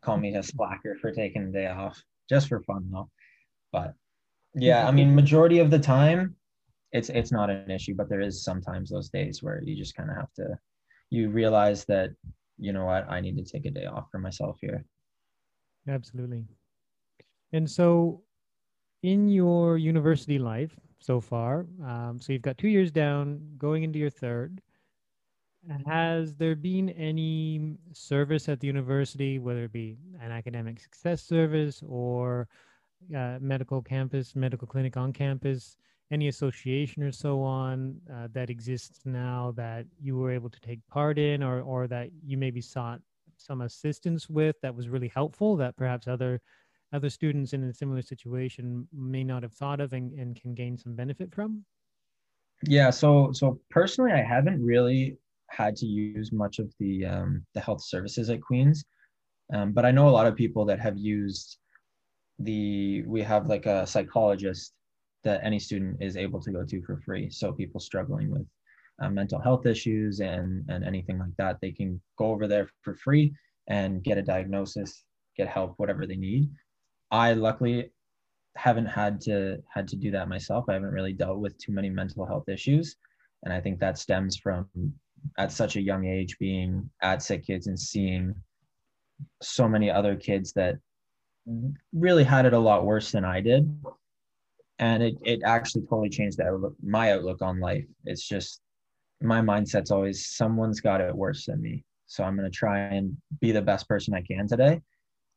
call 0.00 0.16
me 0.16 0.36
a 0.36 0.42
slacker 0.44 0.96
for 1.00 1.10
taking 1.10 1.42
a 1.42 1.50
day 1.50 1.66
off, 1.66 2.00
just 2.28 2.48
for 2.48 2.60
fun 2.60 2.88
though. 2.92 3.10
But 3.72 3.94
yeah, 4.54 4.86
I 4.86 4.92
mean, 4.92 5.12
majority 5.12 5.58
of 5.58 5.72
the 5.72 5.80
time, 5.80 6.36
it's 6.92 7.08
it's 7.08 7.32
not 7.32 7.50
an 7.50 7.70
issue, 7.70 7.94
but 7.94 8.08
there 8.08 8.20
is 8.20 8.44
sometimes 8.44 8.90
those 8.90 9.08
days 9.08 9.42
where 9.42 9.62
you 9.64 9.74
just 9.76 9.96
kind 9.96 10.10
of 10.10 10.16
have 10.16 10.32
to, 10.34 10.58
you 11.10 11.30
realize 11.30 11.84
that, 11.86 12.10
you 12.58 12.72
know 12.72 12.84
what, 12.84 13.10
I 13.10 13.20
need 13.20 13.36
to 13.38 13.44
take 13.44 13.66
a 13.66 13.70
day 13.70 13.86
off 13.86 14.10
for 14.10 14.18
myself 14.18 14.58
here. 14.60 14.84
Absolutely. 15.88 16.44
And 17.52 17.68
so 17.70 18.22
in 19.02 19.28
your 19.28 19.78
university 19.78 20.38
life 20.38 20.78
so 20.98 21.20
far, 21.20 21.66
um, 21.84 22.18
so 22.20 22.32
you've 22.32 22.42
got 22.42 22.58
two 22.58 22.68
years 22.68 22.90
down, 22.90 23.40
going 23.58 23.82
into 23.82 23.98
your 23.98 24.10
third. 24.10 24.60
Has 25.86 26.34
there 26.34 26.56
been 26.56 26.88
any 26.90 27.76
service 27.92 28.48
at 28.48 28.58
the 28.58 28.66
university, 28.66 29.38
whether 29.38 29.64
it 29.64 29.72
be 29.72 29.96
an 30.20 30.32
academic 30.32 30.80
success 30.80 31.22
service 31.22 31.84
or 31.86 32.48
uh, 33.16 33.38
medical 33.40 33.80
campus, 33.80 34.34
medical 34.34 34.66
clinic 34.66 34.96
on 34.96 35.12
campus, 35.12 35.76
any 36.12 36.28
association 36.28 37.02
or 37.02 37.10
so 37.10 37.42
on 37.42 37.96
uh, 38.12 38.28
that 38.32 38.50
exists 38.50 39.00
now 39.04 39.52
that 39.56 39.86
you 40.00 40.16
were 40.16 40.30
able 40.30 40.50
to 40.50 40.60
take 40.60 40.86
part 40.86 41.18
in, 41.18 41.42
or 41.42 41.62
or 41.62 41.86
that 41.88 42.10
you 42.24 42.36
maybe 42.36 42.60
sought 42.60 43.00
some 43.38 43.62
assistance 43.62 44.28
with 44.28 44.56
that 44.62 44.74
was 44.74 44.88
really 44.88 45.08
helpful 45.08 45.56
that 45.56 45.76
perhaps 45.76 46.06
other 46.06 46.40
other 46.92 47.08
students 47.08 47.54
in 47.54 47.64
a 47.64 47.72
similar 47.72 48.02
situation 48.02 48.86
may 48.92 49.24
not 49.24 49.42
have 49.42 49.54
thought 49.54 49.80
of 49.80 49.94
and, 49.94 50.12
and 50.12 50.40
can 50.40 50.54
gain 50.54 50.76
some 50.76 50.94
benefit 50.94 51.34
from? 51.34 51.64
Yeah, 52.64 52.90
so 52.90 53.32
so 53.32 53.58
personally, 53.70 54.12
I 54.12 54.22
haven't 54.22 54.62
really 54.62 55.16
had 55.48 55.74
to 55.76 55.86
use 55.86 56.30
much 56.32 56.58
of 56.58 56.72
the 56.78 57.06
um, 57.06 57.44
the 57.54 57.60
health 57.60 57.82
services 57.82 58.28
at 58.28 58.42
Queens, 58.42 58.84
um, 59.54 59.72
but 59.72 59.86
I 59.86 59.90
know 59.90 60.08
a 60.08 60.16
lot 60.18 60.26
of 60.26 60.36
people 60.36 60.64
that 60.66 60.78
have 60.78 60.98
used 60.98 61.58
the. 62.38 63.02
We 63.06 63.22
have 63.22 63.46
like 63.46 63.66
a 63.66 63.86
psychologist 63.86 64.74
that 65.24 65.40
any 65.44 65.58
student 65.58 66.02
is 66.02 66.16
able 66.16 66.40
to 66.40 66.50
go 66.50 66.64
to 66.64 66.82
for 66.82 66.96
free. 66.98 67.30
So 67.30 67.52
people 67.52 67.80
struggling 67.80 68.30
with 68.30 68.46
uh, 69.00 69.10
mental 69.10 69.40
health 69.40 69.66
issues 69.66 70.20
and 70.20 70.64
and 70.68 70.84
anything 70.84 71.18
like 71.18 71.36
that, 71.38 71.58
they 71.60 71.72
can 71.72 72.00
go 72.18 72.26
over 72.26 72.46
there 72.46 72.68
for 72.82 72.94
free 72.94 73.34
and 73.68 74.02
get 74.02 74.18
a 74.18 74.22
diagnosis, 74.22 75.04
get 75.36 75.48
help, 75.48 75.74
whatever 75.76 76.06
they 76.06 76.16
need. 76.16 76.50
I 77.10 77.34
luckily 77.34 77.90
haven't 78.56 78.86
had 78.86 79.20
to 79.22 79.62
had 79.72 79.88
to 79.88 79.96
do 79.96 80.10
that 80.10 80.28
myself. 80.28 80.66
I 80.68 80.74
haven't 80.74 80.92
really 80.92 81.12
dealt 81.12 81.38
with 81.38 81.56
too 81.58 81.72
many 81.72 81.90
mental 81.90 82.26
health 82.26 82.48
issues, 82.48 82.96
and 83.44 83.52
I 83.52 83.60
think 83.60 83.78
that 83.80 83.98
stems 83.98 84.36
from 84.36 84.68
at 85.38 85.52
such 85.52 85.76
a 85.76 85.80
young 85.80 86.06
age 86.06 86.38
being 86.38 86.90
at 87.02 87.22
Sick 87.22 87.46
Kids 87.46 87.66
and 87.68 87.78
seeing 87.78 88.34
so 89.40 89.68
many 89.68 89.90
other 89.90 90.16
kids 90.16 90.52
that 90.54 90.76
really 91.92 92.24
had 92.24 92.46
it 92.46 92.52
a 92.52 92.58
lot 92.58 92.84
worse 92.84 93.12
than 93.12 93.24
I 93.24 93.40
did. 93.40 93.72
And 94.82 95.02
it, 95.02 95.14
it 95.22 95.40
actually 95.44 95.82
totally 95.82 96.08
changed 96.10 96.40
outlook, 96.40 96.74
my 96.82 97.12
outlook 97.12 97.40
on 97.40 97.60
life. 97.60 97.86
It's 98.04 98.26
just 98.26 98.60
my 99.20 99.40
mindset's 99.40 99.92
always 99.92 100.26
someone's 100.26 100.80
got 100.80 101.00
it 101.00 101.14
worse 101.14 101.46
than 101.46 101.62
me. 101.62 101.84
So 102.06 102.24
I'm 102.24 102.36
going 102.36 102.50
to 102.50 102.56
try 102.56 102.78
and 102.80 103.16
be 103.40 103.52
the 103.52 103.62
best 103.62 103.88
person 103.88 104.12
I 104.12 104.22
can 104.22 104.48
today 104.48 104.80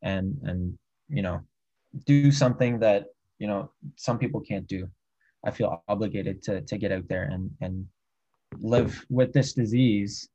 and, 0.01 0.37
and, 0.43 0.77
you 1.09 1.21
know, 1.21 1.41
do 2.05 2.31
something 2.31 2.79
that 2.79 3.05
you 3.39 3.47
know 3.47 3.71
some 3.95 4.17
people 4.17 4.41
can't 4.41 4.67
do 4.67 4.87
i 5.45 5.51
feel 5.51 5.83
obligated 5.87 6.41
to 6.43 6.61
to 6.61 6.77
get 6.77 6.91
out 6.91 7.07
there 7.07 7.23
and 7.23 7.49
and 7.61 7.85
live 8.59 9.05
with 9.09 9.33
this 9.33 9.53
disease 9.53 10.29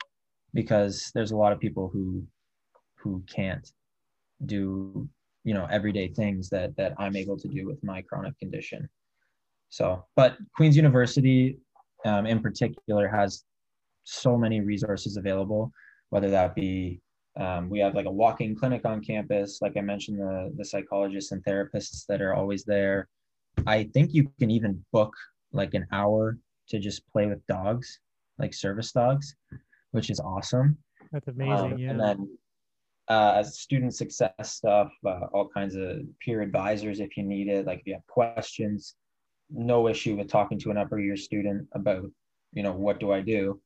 because 0.53 1.11
there's 1.15 1.31
a 1.31 1.37
lot 1.37 1.53
of 1.53 1.61
people 1.61 1.89
who 1.89 2.23
who 2.97 3.23
can't 3.33 3.73
do 4.47 5.09
you 5.45 5.55
know 5.55 5.67
everyday 5.71 6.09
things 6.09 6.49
that 6.51 6.77
that 6.77 6.93
i'm 6.99 7.17
able 7.17 7.39
to 7.39 7.49
do 7.49 7.67
with 7.67 7.83
my 7.83 8.03
chronic 8.03 8.39
condition 8.39 8.89
so 9.71 10.05
but 10.17 10.37
queens 10.55 10.77
university 10.77 11.59
um, 12.05 12.27
in 12.27 12.41
particular 12.41 13.09
has 13.09 13.45
so 14.05 14.37
many 14.37 14.61
resources 14.61 15.17
available 15.17 15.73
whether 16.11 16.31
that 16.31 16.55
be 16.55 17.01
um, 17.39 17.71
we 17.71 17.79
have 17.79 17.95
like 17.95 18.07
a 18.07 18.11
walking 18.11 18.57
clinic 18.57 18.85
on 18.85 19.01
campus. 19.01 19.61
Like 19.63 19.77
I 19.77 19.81
mentioned, 19.81 20.19
the, 20.19 20.53
the 20.57 20.65
psychologists 20.65 21.33
and 21.33 21.43
therapists 21.45 22.05
that 22.07 22.21
are 22.21 22.35
always 22.35 22.65
there. 22.65 23.09
I 23.67 23.85
think 23.95 24.13
you 24.13 24.31
can 24.39 24.51
even 24.51 24.85
book 24.93 25.13
like 25.53 25.75
an 25.75 25.87
hour 25.93 26.39
to 26.69 26.79
just 26.79 27.09
play 27.09 27.27
with 27.27 27.45
dogs, 27.47 28.01
like 28.39 28.55
service 28.55 28.93
dogs, 28.93 29.35
which 29.93 30.11
is 30.11 30.21
awesome. 30.21 30.79
That's 31.13 31.29
amazing. 31.29 31.73
Um, 31.73 31.79
yeah. 31.79 31.91
And 31.91 32.01
then 32.01 32.39
uh, 33.09 33.43
student 33.43 33.95
success 33.95 34.33
stuff, 34.43 34.93
uh, 35.07 35.27
all 35.33 35.49
kinds 35.49 35.75
of 35.75 36.01
peer 36.25 36.43
advisors 36.43 37.01
if 37.01 37.17
you 37.17 37.23
need 37.23 37.49
it. 37.49 37.67
Like 37.67 37.81
if 37.81 37.87
you 37.87 37.95
have 37.95 38.07
questions, 38.07 38.95
no 39.53 39.89
issue 39.89 40.17
with 40.17 40.29
talking 40.29 40.59
to 40.61 40.71
an 40.71 40.77
upper 40.77 40.99
year 40.99 41.17
student 41.17 41.67
about, 41.73 42.05
you 42.53 42.63
know, 42.63 42.73
what 42.73 43.01
do 43.01 43.13
I 43.13 43.21
do, 43.21 43.61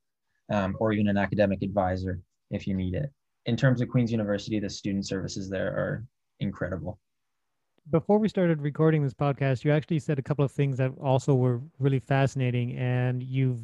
um, 0.50 0.76
or 0.80 0.92
even 0.92 1.08
an 1.08 1.16
academic 1.16 1.62
advisor 1.62 2.20
if 2.50 2.66
you 2.66 2.74
need 2.74 2.94
it 2.94 3.10
in 3.46 3.56
terms 3.56 3.80
of 3.80 3.88
Queen's 3.88 4.10
University, 4.10 4.58
the 4.58 4.70
student 4.70 5.06
services 5.06 5.48
there 5.48 5.68
are 5.68 6.04
incredible. 6.40 6.98
Before 7.90 8.18
we 8.18 8.28
started 8.28 8.62
recording 8.62 9.02
this 9.02 9.12
podcast, 9.12 9.64
you 9.64 9.70
actually 9.70 9.98
said 9.98 10.18
a 10.18 10.22
couple 10.22 10.44
of 10.44 10.50
things 10.50 10.78
that 10.78 10.92
also 11.02 11.34
were 11.34 11.60
really 11.78 11.98
fascinating, 11.98 12.76
and 12.76 13.22
you've 13.22 13.60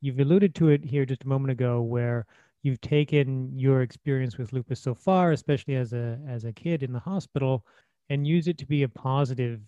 you've 0.00 0.18
alluded 0.18 0.54
to 0.56 0.70
it 0.70 0.84
here 0.84 1.06
just 1.06 1.22
a 1.22 1.28
moment 1.28 1.52
ago, 1.52 1.80
where 1.80 2.26
you've 2.62 2.80
taken 2.80 3.56
your 3.56 3.82
experience 3.82 4.38
with 4.38 4.52
lupus 4.52 4.80
so 4.80 4.94
far, 4.94 5.30
especially 5.30 5.76
as 5.76 5.92
a 5.92 6.18
as 6.26 6.44
a 6.44 6.52
kid 6.52 6.82
in 6.82 6.92
the 6.92 6.98
hospital, 6.98 7.64
and 8.08 8.26
use 8.26 8.48
it 8.48 8.58
to 8.58 8.66
be 8.66 8.82
a 8.82 8.88
positive 8.88 9.60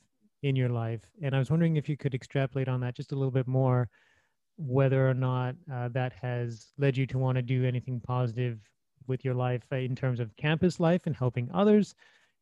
in 0.43 0.57
your 0.57 0.69
life. 0.69 1.01
And 1.23 1.35
I 1.35 1.39
was 1.39 1.51
wondering 1.51 1.77
if 1.77 1.89
you 1.89 1.97
could 1.97 2.15
extrapolate 2.15 2.69
on 2.69 2.81
that 2.81 2.97
just 2.97 3.13
a 3.13 3.15
little 3.15 3.31
bit 3.31 3.47
more, 3.47 3.89
whether 4.57 5.09
or 5.09 5.15
not 5.15 5.55
uh, 5.73 5.89
that 5.89 6.13
has 6.15 6.73
led 6.79 6.97
you 6.97 7.07
to 7.07 7.19
want 7.19 7.37
to 7.37 7.43
do 7.43 7.65
anything 7.65 8.01
positive 8.01 8.59
with 9.07 9.25
your 9.25 9.35
life 9.35 9.63
uh, 9.73 9.77
in 9.77 9.97
terms 9.97 10.21
of 10.21 10.37
campus 10.37 10.79
life 10.79 11.03
and 11.07 11.17
helping 11.17 11.51
others 11.53 11.95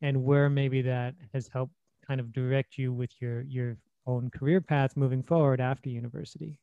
and 0.02 0.24
where 0.24 0.48
maybe 0.48 0.82
that 0.82 1.14
has 1.32 1.48
helped 1.48 1.72
kind 2.06 2.20
of 2.20 2.32
direct 2.32 2.78
you 2.78 2.92
with 2.92 3.10
your 3.20 3.42
your 3.42 3.76
own 4.06 4.30
career 4.30 4.60
path 4.60 4.96
moving 4.96 5.22
forward 5.22 5.60
after 5.60 5.88
university? 5.88 6.58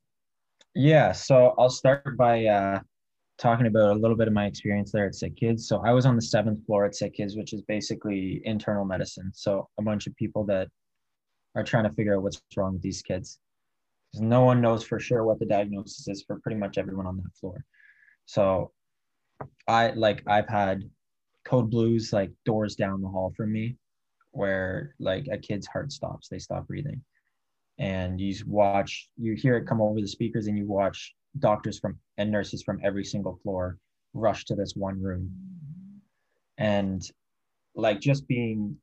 Yeah 0.75 1.11
so 1.11 1.55
i'll 1.57 1.69
start 1.69 2.17
by 2.17 2.45
uh, 2.45 2.79
talking 3.37 3.67
about 3.67 3.95
a 3.95 3.99
little 3.99 4.17
bit 4.17 4.27
of 4.27 4.33
my 4.33 4.45
experience 4.45 4.91
there 4.91 5.05
at 5.05 5.15
sick 5.15 5.35
kids. 5.35 5.67
So 5.67 5.81
i 5.85 5.91
was 5.91 6.05
on 6.05 6.15
the 6.15 6.21
seventh 6.21 6.65
floor 6.65 6.85
at 6.85 6.95
sick 6.95 7.13
kids 7.13 7.35
which 7.35 7.53
is 7.53 7.61
basically 7.63 8.41
internal 8.45 8.85
medicine. 8.85 9.31
So 9.33 9.69
a 9.79 9.81
bunch 9.81 10.07
of 10.07 10.15
people 10.15 10.43
that 10.45 10.67
are 11.57 11.63
trying 11.63 11.85
to 11.85 11.93
figure 11.93 12.15
out 12.15 12.21
what's 12.21 12.41
wrong 12.55 12.73
with 12.73 12.83
these 12.83 13.01
kids. 13.01 13.39
Because 14.11 14.21
no 14.21 14.43
one 14.43 14.61
knows 14.61 14.83
for 14.83 14.99
sure 14.99 15.25
what 15.25 15.39
the 15.39 15.45
diagnosis 15.45 16.07
is 16.07 16.23
for 16.23 16.39
pretty 16.39 16.57
much 16.57 16.77
everyone 16.77 17.07
on 17.07 17.17
that 17.17 17.35
floor. 17.39 17.65
So 18.25 18.71
I 19.67 19.89
like 19.91 20.23
I've 20.27 20.47
had 20.47 20.83
code 21.45 21.69
blues 21.69 22.13
like 22.13 22.31
doors 22.45 22.75
down 22.75 23.01
the 23.01 23.07
hall 23.07 23.33
from 23.35 23.51
me 23.51 23.75
where 24.31 24.93
like 24.99 25.27
a 25.31 25.37
kid's 25.37 25.65
heart 25.65 25.91
stops, 25.91 26.29
they 26.29 26.39
stop 26.39 26.67
breathing. 26.67 27.01
And 27.79 28.21
you 28.21 28.35
watch, 28.45 29.09
you 29.17 29.33
hear 29.33 29.57
it 29.57 29.67
come 29.67 29.81
over 29.81 29.99
the 29.99 30.07
speakers 30.07 30.47
and 30.47 30.57
you 30.57 30.67
watch 30.67 31.15
doctors 31.39 31.79
from 31.79 31.97
and 32.17 32.31
nurses 32.31 32.63
from 32.63 32.79
every 32.83 33.03
single 33.03 33.39
floor 33.43 33.77
rush 34.13 34.45
to 34.45 34.55
this 34.55 34.73
one 34.75 35.01
room. 35.01 35.31
And 36.57 37.01
like 37.75 37.99
just 37.99 38.27
being 38.27 38.77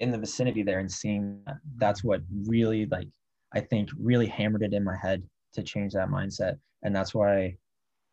in 0.00 0.10
the 0.10 0.18
vicinity 0.18 0.62
there 0.62 0.80
and 0.80 0.90
seeing 0.90 1.40
that, 1.46 1.56
that's 1.76 2.02
what 2.02 2.22
really 2.46 2.86
like 2.86 3.08
I 3.54 3.60
think 3.60 3.90
really 3.98 4.26
hammered 4.26 4.62
it 4.62 4.72
in 4.72 4.84
my 4.84 4.96
head 4.96 5.22
to 5.54 5.62
change 5.62 5.92
that 5.92 6.08
mindset. 6.08 6.58
And 6.82 6.94
that's 6.94 7.14
why 7.14 7.56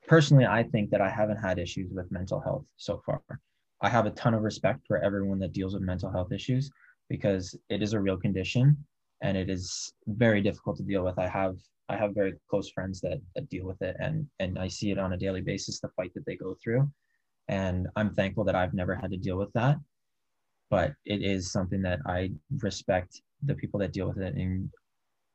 personally 0.08 0.46
I 0.46 0.64
think 0.64 0.90
that 0.92 1.02
I 1.02 1.10
haven't 1.10 1.38
had 1.38 1.60
issues 1.60 1.92
with 1.92 2.12
mental 2.12 2.40
health 2.40 2.66
so 2.78 3.02
far. 3.06 3.22
I 3.82 3.90
have 3.90 4.06
a 4.06 4.12
ton 4.12 4.34
of 4.34 4.42
respect 4.42 4.82
for 4.86 4.98
everyone 5.02 5.40
that 5.40 5.54
deals 5.54 5.74
with 5.74 5.84
mental 5.84 6.12
health 6.12 6.32
issues 6.32 6.70
because 7.10 7.58
it 7.70 7.82
is 7.82 7.94
a 7.94 8.00
real 8.00 8.18
condition 8.18 8.78
and 9.22 9.38
it 9.38 9.50
is 9.50 9.94
very 10.08 10.42
difficult 10.42 10.78
to 10.78 10.84
deal 10.84 11.04
with. 11.04 11.18
I 11.18 11.28
have 11.28 11.56
I 11.88 11.96
have 11.96 12.14
very 12.14 12.34
close 12.48 12.70
friends 12.70 13.02
that, 13.02 13.20
that 13.36 13.50
deal 13.50 13.66
with 13.66 13.82
it 13.82 13.96
and 14.00 14.28
and 14.40 14.60
I 14.60 14.68
see 14.68 14.92
it 14.92 15.00
on 15.00 15.14
a 15.14 15.18
daily 15.18 15.42
basis 15.42 15.80
the 15.80 15.90
fight 15.90 16.14
that 16.14 16.26
they 16.26 16.36
go 16.36 16.56
through 16.62 16.90
and 17.48 17.88
I'm 17.96 18.14
thankful 18.14 18.44
that 18.44 18.56
I've 18.56 18.76
never 18.76 18.96
had 18.96 19.10
to 19.12 19.18
deal 19.18 19.38
with 19.38 19.52
that 19.54 19.78
but 20.70 20.94
it 21.06 21.24
is 21.24 21.52
something 21.52 21.82
that 21.82 22.00
I 22.06 22.32
respect 22.60 23.22
the 23.44 23.56
people 23.56 23.80
that 23.80 23.94
deal 23.94 24.08
with 24.08 24.20
it 24.20 24.36
in 24.36 24.70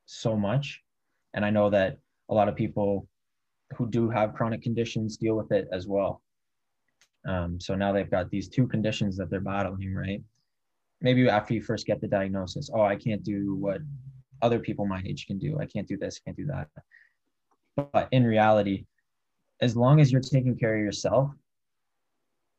so 0.06 0.36
much 0.36 0.80
and 1.34 1.44
I 1.44 1.50
know 1.50 1.70
that 1.70 1.98
a 2.28 2.34
lot 2.34 2.48
of 2.48 2.56
people 2.56 3.08
who 3.76 3.88
do 3.88 4.10
have 4.10 4.34
chronic 4.34 4.62
conditions 4.62 5.16
deal 5.16 5.34
with 5.34 5.50
it 5.52 5.66
as 5.72 5.86
well 5.86 6.22
um, 7.26 7.58
so 7.60 7.74
now 7.74 7.92
they've 7.92 8.10
got 8.10 8.30
these 8.30 8.48
two 8.48 8.66
conditions 8.66 9.16
that 9.16 9.30
they're 9.30 9.40
battling, 9.40 9.94
right? 9.94 10.22
Maybe 11.00 11.28
after 11.28 11.54
you 11.54 11.62
first 11.62 11.86
get 11.86 12.00
the 12.00 12.08
diagnosis, 12.08 12.70
oh, 12.72 12.82
I 12.82 12.96
can't 12.96 13.22
do 13.22 13.54
what 13.54 13.80
other 14.42 14.58
people 14.58 14.86
my 14.86 15.02
age 15.06 15.26
can 15.26 15.38
do. 15.38 15.58
I 15.58 15.66
can't 15.66 15.88
do 15.88 15.96
this, 15.96 16.20
I 16.20 16.28
can't 16.28 16.36
do 16.36 16.46
that. 16.46 16.68
But 17.92 18.08
in 18.12 18.24
reality, 18.24 18.86
as 19.60 19.76
long 19.76 20.00
as 20.00 20.12
you're 20.12 20.20
taking 20.20 20.56
care 20.56 20.76
of 20.76 20.82
yourself, 20.82 21.30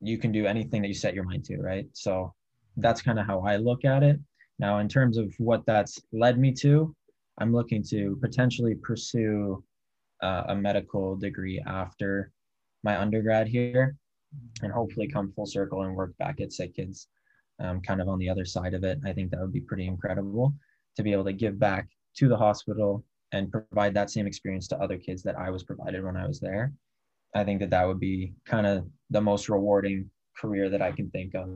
you 0.02 0.18
can 0.18 0.32
do 0.32 0.46
anything 0.46 0.82
that 0.82 0.88
you 0.88 0.94
set 0.94 1.14
your 1.14 1.24
mind 1.24 1.46
to, 1.46 1.58
right? 1.58 1.88
So 1.94 2.34
that's 2.78 3.02
kind 3.02 3.20
of 3.20 3.26
how 3.26 3.42
I 3.42 3.58
look 3.58 3.86
at 3.86 4.04
it. 4.04 4.20
Now, 4.60 4.80
in 4.80 4.88
terms 4.88 5.18
of 5.18 5.34
what 5.38 5.66
that's 5.66 6.00
led 6.14 6.40
me 6.40 6.54
to, 6.54 6.96
I'm 7.40 7.54
looking 7.54 7.84
to 7.90 8.18
potentially 8.22 8.76
pursue 8.76 9.64
uh, 10.22 10.44
a 10.48 10.56
medical 10.56 11.16
degree 11.16 11.62
after 11.66 12.32
my 12.84 12.98
undergrad 13.00 13.48
here 13.48 13.96
and 14.62 14.72
hopefully 14.72 15.08
come 15.08 15.32
full 15.34 15.46
circle 15.46 15.84
and 15.84 15.96
work 15.96 16.18
back 16.18 16.40
at 16.40 16.54
Sick 16.54 16.76
Kids, 16.76 17.08
um, 17.60 17.82
kind 17.82 18.02
of 18.02 18.08
on 18.08 18.20
the 18.20 18.30
other 18.30 18.46
side 18.46 18.74
of 18.74 18.84
it. 18.84 19.00
I 19.06 19.12
think 19.14 19.32
that 19.32 19.42
would 19.42 19.54
be 19.54 19.62
pretty 19.62 19.88
incredible 19.88 20.54
to 20.96 21.04
be 21.04 21.12
able 21.12 21.26
to 21.26 21.34
give 21.34 21.60
back 21.60 21.88
to 22.18 22.30
the 22.30 22.38
hospital 22.38 23.04
and 23.32 23.52
provide 23.52 23.94
that 23.94 24.10
same 24.10 24.28
experience 24.28 24.68
to 24.70 24.78
other 24.78 24.98
kids 24.98 25.22
that 25.24 25.38
I 25.38 25.50
was 25.50 25.64
provided 25.64 26.04
when 26.04 26.16
I 26.16 26.28
was 26.28 26.40
there. 26.40 26.72
I 27.36 27.44
think 27.44 27.60
that 27.60 27.70
that 27.72 27.86
would 27.86 28.00
be 28.00 28.34
kind 28.46 28.66
of 28.66 28.88
the 29.10 29.20
most 29.20 29.50
rewarding 29.50 30.10
career 30.38 30.70
that 30.70 30.82
I 30.82 30.92
can 30.92 31.10
think 31.12 31.36
of. 31.36 31.50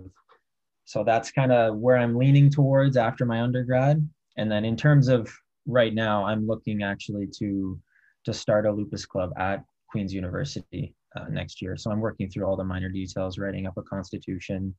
So 0.90 1.04
that's 1.04 1.30
kind 1.30 1.52
of 1.52 1.78
where 1.78 1.98
I'm 1.98 2.18
leaning 2.18 2.50
towards 2.50 2.98
after 2.98 3.24
my 3.24 3.42
undergrad. 3.42 4.10
And 4.38 4.52
then 4.52 4.66
in 4.66 4.76
terms 4.76 5.08
of 5.08 5.32
right 5.68 5.94
now, 5.94 6.26
I'm 6.26 6.48
looking 6.48 6.82
actually 6.82 7.28
to 7.38 7.80
to 8.26 8.34
start 8.34 8.66
a 8.66 8.72
lupus 8.72 9.06
club 9.06 9.30
at 9.38 9.64
Queen's 9.92 10.16
University 10.16 10.96
uh, 11.16 11.26
next 11.30 11.62
year. 11.62 11.78
So 11.78 11.92
I'm 11.92 12.00
working 12.00 12.28
through 12.28 12.48
all 12.48 12.58
the 12.58 12.64
minor 12.64 12.90
details, 12.90 13.38
writing 13.38 13.68
up 13.68 13.78
a 13.78 13.84
constitution, 13.84 14.74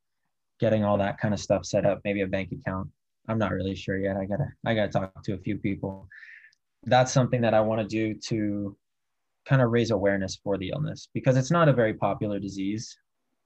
getting 0.59 0.83
all 0.85 0.99
that 0.99 1.19
kind 1.19 1.33
of 1.33 1.39
stuff 1.39 1.65
set 1.65 1.87
up, 1.87 2.01
maybe 2.05 2.23
a 2.23 2.27
bank 2.27 2.51
account. 2.51 2.89
I'm 3.29 3.39
not 3.39 3.53
really 3.53 3.77
sure 3.77 3.97
yet. 3.97 4.17
I 4.17 4.25
gotta 4.25 4.49
I 4.67 4.75
gotta 4.75 4.91
talk 4.91 5.23
to 5.23 5.35
a 5.35 5.39
few 5.39 5.59
people. 5.59 6.09
That's 6.87 7.13
something 7.13 7.41
that 7.43 7.55
I 7.55 7.61
want 7.61 7.83
to 7.83 7.87
do 7.87 8.19
to 8.31 8.77
kind 9.49 9.63
of 9.63 9.71
raise 9.71 9.93
awareness 9.93 10.41
for 10.43 10.59
the 10.59 10.71
illness 10.71 11.09
because 11.15 11.37
it's 11.37 11.53
not 11.53 11.69
a 11.69 11.73
very 11.73 11.95
popular 11.95 12.41
disease. 12.41 12.99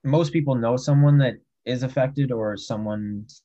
Most 0.02 0.32
people 0.32 0.54
know 0.54 0.78
someone 0.78 1.18
that 1.18 1.34
is 1.66 1.82
affected 1.82 2.30
or 2.32 2.56
someone's 2.56 3.42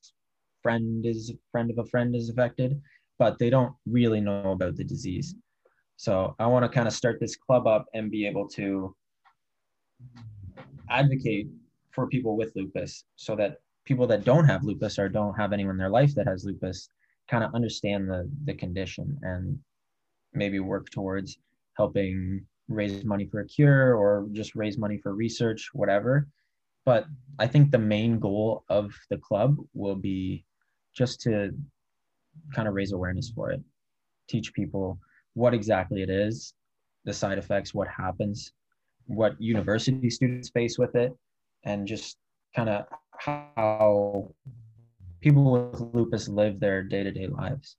friend 0.61 1.05
is 1.05 1.33
friend 1.51 1.71
of 1.71 1.77
a 1.77 1.85
friend 1.85 2.15
is 2.15 2.29
affected, 2.29 2.81
but 3.17 3.37
they 3.39 3.49
don't 3.49 3.73
really 3.85 4.21
know 4.21 4.51
about 4.51 4.75
the 4.75 4.83
disease. 4.83 5.35
So 5.97 6.35
I 6.39 6.47
want 6.47 6.63
to 6.63 6.69
kind 6.69 6.87
of 6.87 6.93
start 6.93 7.19
this 7.19 7.35
club 7.35 7.67
up 7.67 7.85
and 7.93 8.11
be 8.11 8.25
able 8.25 8.47
to 8.49 8.95
advocate 10.89 11.47
for 11.91 12.07
people 12.07 12.37
with 12.37 12.51
lupus 12.55 13.05
so 13.15 13.35
that 13.35 13.57
people 13.85 14.07
that 14.07 14.23
don't 14.23 14.45
have 14.45 14.63
lupus 14.63 14.97
or 14.97 15.09
don't 15.09 15.33
have 15.35 15.53
anyone 15.53 15.75
in 15.75 15.77
their 15.77 15.89
life 15.89 16.15
that 16.15 16.27
has 16.27 16.45
lupus 16.45 16.89
kind 17.27 17.43
of 17.43 17.53
understand 17.53 18.09
the 18.09 18.29
the 18.45 18.53
condition 18.53 19.17
and 19.23 19.59
maybe 20.33 20.59
work 20.59 20.89
towards 20.89 21.37
helping 21.77 22.45
raise 22.67 23.03
money 23.03 23.25
for 23.25 23.41
a 23.41 23.47
cure 23.47 23.95
or 23.95 24.27
just 24.31 24.55
raise 24.55 24.77
money 24.77 24.97
for 24.97 25.13
research 25.13 25.69
whatever 25.73 26.27
but 26.89 27.05
i 27.37 27.47
think 27.47 27.65
the 27.69 27.85
main 27.95 28.19
goal 28.19 28.63
of 28.69 28.85
the 29.11 29.17
club 29.17 29.51
will 29.73 29.99
be 30.09 30.45
just 30.99 31.21
to 31.21 31.33
kind 32.55 32.67
of 32.67 32.73
raise 32.73 32.93
awareness 32.93 33.29
for 33.35 33.51
it 33.51 33.61
teach 34.27 34.53
people 34.53 34.97
what 35.33 35.53
exactly 35.53 36.01
it 36.01 36.09
is 36.09 36.53
the 37.05 37.13
side 37.13 37.37
effects 37.37 37.73
what 37.73 37.87
happens 37.87 38.53
what 39.05 39.33
university 39.39 40.09
students 40.09 40.49
face 40.49 40.77
with 40.77 40.95
it 40.95 41.11
and 41.63 41.87
just 41.87 42.17
kind 42.55 42.69
of 42.69 42.85
how 43.17 44.31
people 45.21 45.51
with 45.51 45.81
lupus 45.93 46.27
live 46.27 46.59
their 46.59 46.83
day-to-day 46.83 47.27
lives. 47.27 47.77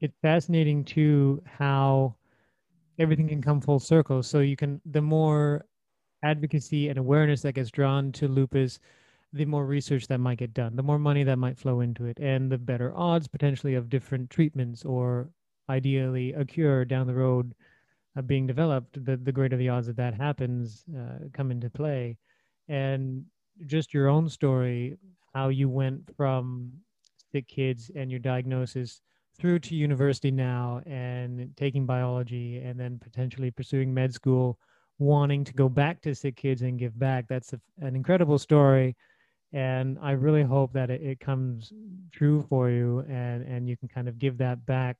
It's 0.00 0.16
fascinating 0.22 0.84
too 0.84 1.42
how 1.44 2.14
everything 2.98 3.28
can 3.28 3.42
come 3.42 3.60
full 3.60 3.80
circle. 3.80 4.22
So 4.22 4.40
you 4.40 4.56
can 4.56 4.80
the 4.86 5.02
more 5.02 5.66
advocacy 6.22 6.88
and 6.88 6.98
awareness 6.98 7.42
that 7.42 7.54
gets 7.54 7.70
drawn 7.70 8.12
to 8.12 8.28
lupus 8.28 8.78
the 9.32 9.44
more 9.44 9.66
research 9.66 10.06
that 10.06 10.18
might 10.18 10.38
get 10.38 10.54
done 10.54 10.74
the 10.74 10.82
more 10.82 10.98
money 10.98 11.22
that 11.22 11.38
might 11.38 11.58
flow 11.58 11.80
into 11.80 12.06
it 12.06 12.18
and 12.18 12.50
the 12.50 12.58
better 12.58 12.92
odds 12.96 13.28
potentially 13.28 13.74
of 13.74 13.88
different 13.88 14.30
treatments 14.30 14.84
or 14.84 15.28
ideally 15.68 16.32
a 16.32 16.44
cure 16.44 16.84
down 16.84 17.06
the 17.06 17.14
road 17.14 17.54
uh, 18.16 18.22
being 18.22 18.46
developed, 18.46 19.04
the, 19.04 19.16
the 19.16 19.32
greater 19.32 19.56
the 19.56 19.68
odds 19.68 19.86
that 19.86 19.96
that 19.96 20.14
happens 20.14 20.84
uh, 20.98 21.26
come 21.32 21.50
into 21.50 21.70
play. 21.70 22.16
And 22.68 23.24
just 23.66 23.94
your 23.94 24.08
own 24.08 24.28
story, 24.28 24.96
how 25.34 25.48
you 25.48 25.68
went 25.68 26.10
from 26.16 26.72
sick 27.30 27.46
kids 27.48 27.90
and 27.94 28.10
your 28.10 28.20
diagnosis 28.20 29.00
through 29.38 29.58
to 29.60 29.74
university 29.74 30.30
now 30.30 30.80
and 30.86 31.52
taking 31.56 31.86
biology 31.86 32.58
and 32.58 32.78
then 32.78 32.98
potentially 32.98 33.50
pursuing 33.50 33.92
med 33.92 34.12
school, 34.12 34.58
wanting 34.98 35.44
to 35.44 35.52
go 35.52 35.68
back 35.68 36.00
to 36.02 36.14
sick 36.14 36.36
kids 36.36 36.62
and 36.62 36.78
give 36.78 36.98
back. 36.98 37.26
That's 37.28 37.52
a, 37.52 37.60
an 37.80 37.94
incredible 37.94 38.38
story. 38.38 38.96
And 39.52 39.98
I 40.02 40.12
really 40.12 40.42
hope 40.42 40.72
that 40.74 40.90
it, 40.90 41.02
it 41.02 41.20
comes 41.20 41.72
true 42.12 42.44
for 42.48 42.68
you 42.70 43.00
and, 43.08 43.42
and 43.44 43.68
you 43.68 43.76
can 43.76 43.88
kind 43.88 44.08
of 44.08 44.18
give 44.18 44.38
that 44.38 44.66
back 44.66 44.96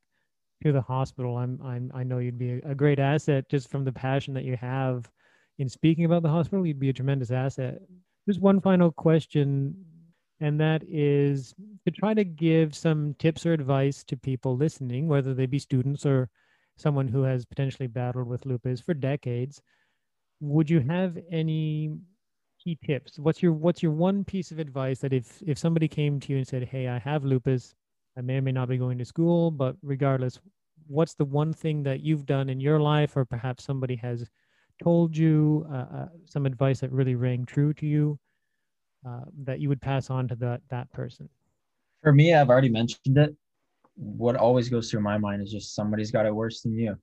to 0.63 0.73
the 0.73 0.81
hospital. 0.81 1.37
I'm, 1.37 1.61
I'm 1.63 1.91
I 1.95 2.03
know 2.03 2.19
you'd 2.19 2.39
be 2.39 2.61
a, 2.65 2.71
a 2.71 2.75
great 2.75 2.99
asset 2.99 3.49
just 3.51 3.71
from 3.71 3.85
the 3.85 3.93
passion 3.93 4.35
that 4.35 4.45
you 4.45 4.57
have 4.57 5.11
in 5.59 5.69
speaking 5.69 6.05
about 6.05 6.23
the 6.23 6.29
hospital. 6.29 6.67
You'd 6.67 6.81
be 6.81 6.89
a 6.89 6.95
tremendous 6.95 7.31
asset. 7.31 7.81
Just 8.27 8.41
one 8.41 8.61
final 8.61 8.91
question, 8.93 9.75
and 10.41 10.61
that 10.61 10.83
is 10.87 11.55
to 11.85 11.91
try 11.91 12.15
to 12.15 12.25
give 12.25 12.75
some 12.75 13.15
tips 13.19 13.47
or 13.47 13.53
advice 13.53 14.05
to 14.05 14.17
people 14.17 14.57
listening, 14.57 15.09
whether 15.09 15.35
they 15.35 15.47
be 15.47 15.59
students 15.59 16.05
or 16.05 16.29
someone 16.77 17.09
who 17.09 17.23
has 17.23 17.45
potentially 17.45 17.87
battled 17.87 18.29
with 18.29 18.47
lupus 18.47 18.81
for 18.81 18.95
decades. 18.95 19.63
Would 20.41 20.71
you 20.71 20.81
have 20.81 21.19
any 21.31 21.97
key 22.63 22.79
tips? 22.85 23.19
What's 23.19 23.43
your 23.43 23.53
what's 23.53 23.83
your 23.83 23.93
one 23.93 24.25
piece 24.25 24.51
of 24.51 24.59
advice 24.59 25.01
that 25.01 25.13
if 25.13 25.43
if 25.43 25.59
somebody 25.59 25.89
came 25.89 26.21
to 26.21 26.33
you 26.33 26.39
and 26.39 26.47
said, 26.47 26.65
"Hey, 26.65 26.89
I 26.89 26.99
have 26.99 27.25
lupus," 27.25 27.75
I 28.17 28.21
may 28.21 28.37
or 28.37 28.43
may 28.43 28.53
not 28.53 28.69
be 28.69 28.79
going 28.79 28.99
to 28.99 29.05
school, 29.05 29.51
but 29.51 29.77
regardless, 29.83 30.41
what's 30.87 31.15
the 31.15 31.25
one 31.25 31.53
thing 31.53 31.83
that 31.85 32.01
you've 32.01 32.27
done 32.27 32.49
in 32.49 32.61
your 32.61 32.81
life, 32.81 33.17
or 33.17 33.25
perhaps 33.25 33.65
somebody 33.65 33.97
has 33.97 34.29
told 34.83 35.17
you 35.17 35.67
uh, 35.71 35.87
uh, 35.97 36.09
some 36.27 36.47
advice 36.47 36.81
that 36.81 36.93
really 36.93 37.17
rang 37.17 37.45
true 37.45 37.75
to 37.75 37.87
you 37.87 38.19
uh, 39.07 39.25
that 39.45 39.61
you 39.61 39.69
would 39.69 39.81
pass 39.81 40.09
on 40.11 40.29
to 40.29 40.37
that 40.37 40.61
that 40.71 40.91
person? 40.93 41.29
For 42.03 42.13
me, 42.13 42.33
I've 42.33 42.49
already 42.49 42.69
mentioned 42.69 43.19
it. 43.19 43.35
What 43.97 44.37
always 44.37 44.69
goes 44.69 44.89
through 44.89 45.01
my 45.01 45.19
mind 45.19 45.43
is 45.43 45.51
just 45.51 45.75
somebody's 45.75 46.13
got 46.13 46.27
it 46.27 46.35
worse 46.35 46.63
than 46.63 46.79
you. 46.79 46.97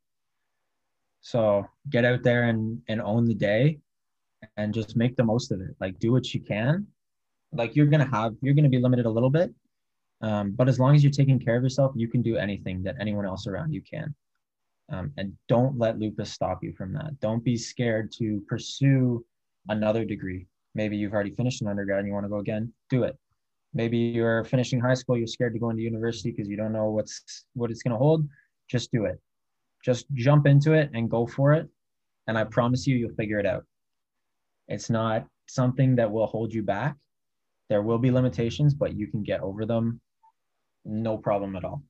So 1.25 1.65
get 1.89 2.05
out 2.05 2.21
there 2.21 2.43
and 2.49 2.79
and 2.87 3.01
own 3.01 3.25
the 3.25 3.33
day, 3.33 3.79
and 4.57 4.71
just 4.71 4.95
make 4.95 5.15
the 5.15 5.23
most 5.23 5.51
of 5.51 5.59
it. 5.59 5.75
Like 5.79 5.97
do 5.97 6.11
what 6.11 6.31
you 6.35 6.39
can. 6.39 6.85
Like 7.51 7.75
you're 7.75 7.87
gonna 7.87 8.11
have, 8.11 8.35
you're 8.43 8.53
gonna 8.53 8.69
be 8.69 8.77
limited 8.79 9.07
a 9.07 9.09
little 9.09 9.31
bit, 9.31 9.49
Um, 10.21 10.51
but 10.51 10.69
as 10.69 10.79
long 10.79 10.95
as 10.95 11.03
you're 11.03 11.11
taking 11.11 11.39
care 11.39 11.55
of 11.57 11.63
yourself, 11.63 11.93
you 11.95 12.07
can 12.07 12.21
do 12.21 12.37
anything 12.37 12.83
that 12.83 12.95
anyone 12.99 13.25
else 13.25 13.47
around 13.47 13.73
you 13.73 13.81
can. 13.81 14.13
Um, 14.89 15.13
and 15.17 15.33
don't 15.47 15.77
let 15.79 15.97
lupus 15.99 16.31
stop 16.31 16.63
you 16.63 16.73
from 16.73 16.93
that. 16.93 17.19
Don't 17.19 17.43
be 17.43 17.57
scared 17.57 18.11
to 18.19 18.41
pursue 18.47 19.25
another 19.69 20.05
degree. 20.05 20.47
Maybe 20.75 20.95
you've 20.97 21.13
already 21.13 21.31
finished 21.31 21.61
an 21.61 21.67
undergrad 21.67 21.99
and 21.99 22.07
you 22.07 22.13
want 22.13 22.25
to 22.25 22.29
go 22.29 22.39
again, 22.39 22.71
do 22.89 23.03
it. 23.03 23.17
Maybe 23.73 23.97
you're 23.97 24.43
finishing 24.45 24.79
high 24.79 24.93
school, 24.93 25.17
you're 25.17 25.27
scared 25.27 25.53
to 25.53 25.59
go 25.59 25.69
into 25.71 25.81
university 25.81 26.31
because 26.31 26.47
you 26.47 26.57
don't 26.57 26.71
know 26.71 26.91
what's 26.91 27.45
what 27.53 27.71
it's 27.71 27.83
going 27.83 27.93
to 27.93 27.97
hold. 27.97 28.27
Just 28.69 28.91
do 28.91 29.05
it. 29.05 29.19
Just 29.85 30.07
jump 30.13 30.47
into 30.47 30.73
it 30.73 30.89
and 30.95 31.09
go 31.09 31.27
for 31.27 31.53
it. 31.53 31.69
And 32.27 32.37
I 32.39 32.43
promise 32.43 32.87
you, 32.87 32.95
you'll 32.95 33.13
figure 33.13 33.37
it 33.37 33.45
out. 33.45 33.63
It's 34.67 34.89
not 34.89 35.27
something 35.45 35.95
that 35.97 36.11
will 36.11 36.25
hold 36.25 36.51
you 36.51 36.63
back. 36.63 36.95
There 37.69 37.83
will 37.83 37.99
be 37.99 38.09
limitations, 38.09 38.73
but 38.73 38.97
you 38.97 39.05
can 39.07 39.21
get 39.21 39.41
over 39.41 39.63
them 39.63 40.01
no 40.85 41.17
problem 41.17 41.55
at 41.55 41.63
all. 41.63 41.83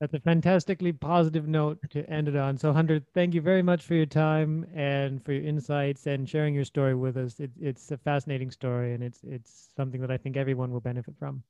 That's 0.00 0.14
a 0.14 0.20
fantastically 0.20 0.92
positive 0.92 1.46
note 1.46 1.78
to 1.90 2.08
end 2.08 2.26
it 2.26 2.36
on. 2.36 2.56
So, 2.56 2.72
Hunter, 2.72 3.02
thank 3.12 3.34
you 3.34 3.42
very 3.42 3.62
much 3.62 3.82
for 3.84 3.92
your 3.92 4.06
time 4.06 4.66
and 4.74 5.22
for 5.22 5.32
your 5.32 5.44
insights 5.44 6.06
and 6.06 6.26
sharing 6.26 6.54
your 6.54 6.64
story 6.64 6.94
with 6.94 7.18
us. 7.18 7.38
It, 7.38 7.50
it's 7.60 7.90
a 7.90 7.98
fascinating 7.98 8.50
story, 8.50 8.94
and 8.94 9.04
it's 9.04 9.20
it's 9.24 9.68
something 9.76 10.00
that 10.00 10.10
I 10.10 10.16
think 10.16 10.38
everyone 10.38 10.70
will 10.72 10.80
benefit 10.80 11.14
from. 11.18 11.42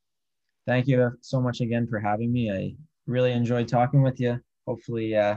Thank 0.67 0.89
you 0.89 1.13
so 1.21 1.41
much 1.41 1.61
again 1.61 1.87
for 1.87 2.01
having 2.01 2.33
me. 2.33 2.51
I 2.51 2.75
really 3.07 3.31
enjoyed 3.31 3.69
talking 3.69 4.03
with 4.03 4.19
you. 4.19 4.41
Hopefully, 4.67 5.15
uh, 5.15 5.37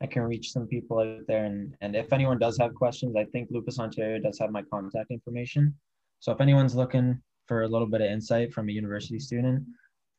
I 0.00 0.06
can 0.06 0.22
reach 0.22 0.52
some 0.52 0.66
people 0.66 1.00
out 1.00 1.26
there. 1.26 1.44
And 1.44 1.74
and 1.80 1.96
if 1.96 2.12
anyone 2.12 2.38
does 2.38 2.56
have 2.58 2.74
questions, 2.74 3.16
I 3.16 3.24
think 3.24 3.48
Lupus 3.50 3.78
Ontario 3.78 4.18
does 4.18 4.38
have 4.38 4.50
my 4.50 4.62
contact 4.62 5.10
information. 5.10 5.74
So 6.20 6.32
if 6.32 6.40
anyone's 6.40 6.74
looking 6.74 7.20
for 7.46 7.62
a 7.62 7.68
little 7.68 7.86
bit 7.86 8.00
of 8.00 8.10
insight 8.10 8.52
from 8.52 8.68
a 8.68 8.72
university 8.72 9.18
student, 9.18 9.64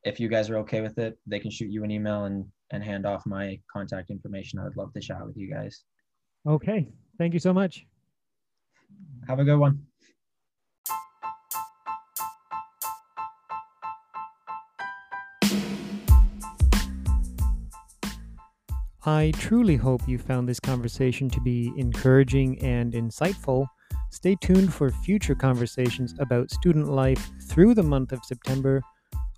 if 0.04 0.20
you 0.20 0.28
guys 0.28 0.50
are 0.50 0.58
okay 0.60 0.82
with 0.82 0.98
it, 0.98 1.18
they 1.28 1.40
can 1.40 1.52
shoot 1.52 1.70
you 1.70 1.84
an 1.84 1.92
email 1.92 2.26
and 2.26 2.46
and 2.72 2.84
hand 2.84 3.06
off 3.06 3.26
my 3.26 3.60
contact 3.72 4.10
information. 4.10 4.60
I 4.60 4.64
would 4.64 4.78
love 4.78 4.94
to 4.94 5.00
chat 5.00 5.26
with 5.26 5.38
you 5.38 5.52
guys. 5.52 5.84
Okay. 6.48 6.88
Thank 7.18 7.34
you 7.34 7.40
so 7.40 7.54
much. 7.54 7.86
Have 9.28 9.40
a 9.40 9.44
good 9.44 9.58
one. 9.58 9.89
I 19.06 19.32
truly 19.38 19.76
hope 19.76 20.08
you 20.08 20.18
found 20.18 20.48
this 20.48 20.60
conversation 20.60 21.30
to 21.30 21.42
be 21.42 21.72
encouraging 21.78 22.62
and 22.62 22.94
insightful. 22.94 23.68
Stay 24.12 24.36
tuned 24.42 24.74
for 24.74 24.90
future 24.90 25.36
conversations 25.36 26.16
about 26.20 26.52
student 26.52 26.90
life 26.90 27.32
through 27.48 27.76
the 27.76 27.84
month 27.84 28.12
of 28.12 28.26
September 28.26 28.82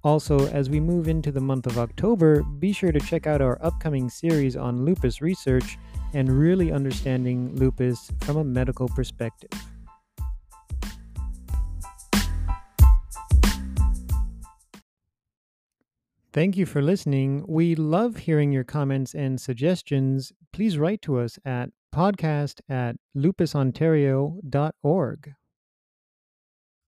also, 0.04 0.48
as 0.48 0.68
we 0.68 0.80
move 0.80 1.08
into 1.08 1.32
the 1.32 1.42
month 1.42 1.68
of 1.68 1.78
October, 1.78 2.42
be 2.42 2.74
sure 2.74 2.92
to 2.92 3.00
check 3.00 3.28
out 3.28 3.40
our 3.40 3.64
upcoming 3.64 4.10
series 4.10 4.58
on 4.58 4.84
lupus 4.84 5.22
research 5.22 5.78
and 6.14 6.28
really 6.28 6.72
understanding 6.72 7.56
lupus 7.56 8.12
from 8.22 8.38
a 8.38 8.44
medical 8.44 8.88
perspective. 8.90 9.52
Thank 16.34 16.56
you 16.56 16.66
for 16.66 16.82
listening. 16.82 17.44
We 17.46 17.76
love 17.76 18.16
hearing 18.16 18.54
your 18.54 18.64
comments 18.64 19.14
and 19.14 19.42
suggestions. 19.42 20.32
Please 20.54 20.78
write 20.78 21.02
to 21.02 21.20
us 21.20 21.38
at 21.44 21.72
podcast 21.94 22.62
at 22.70 22.96
lupusontario.org. 23.18 25.34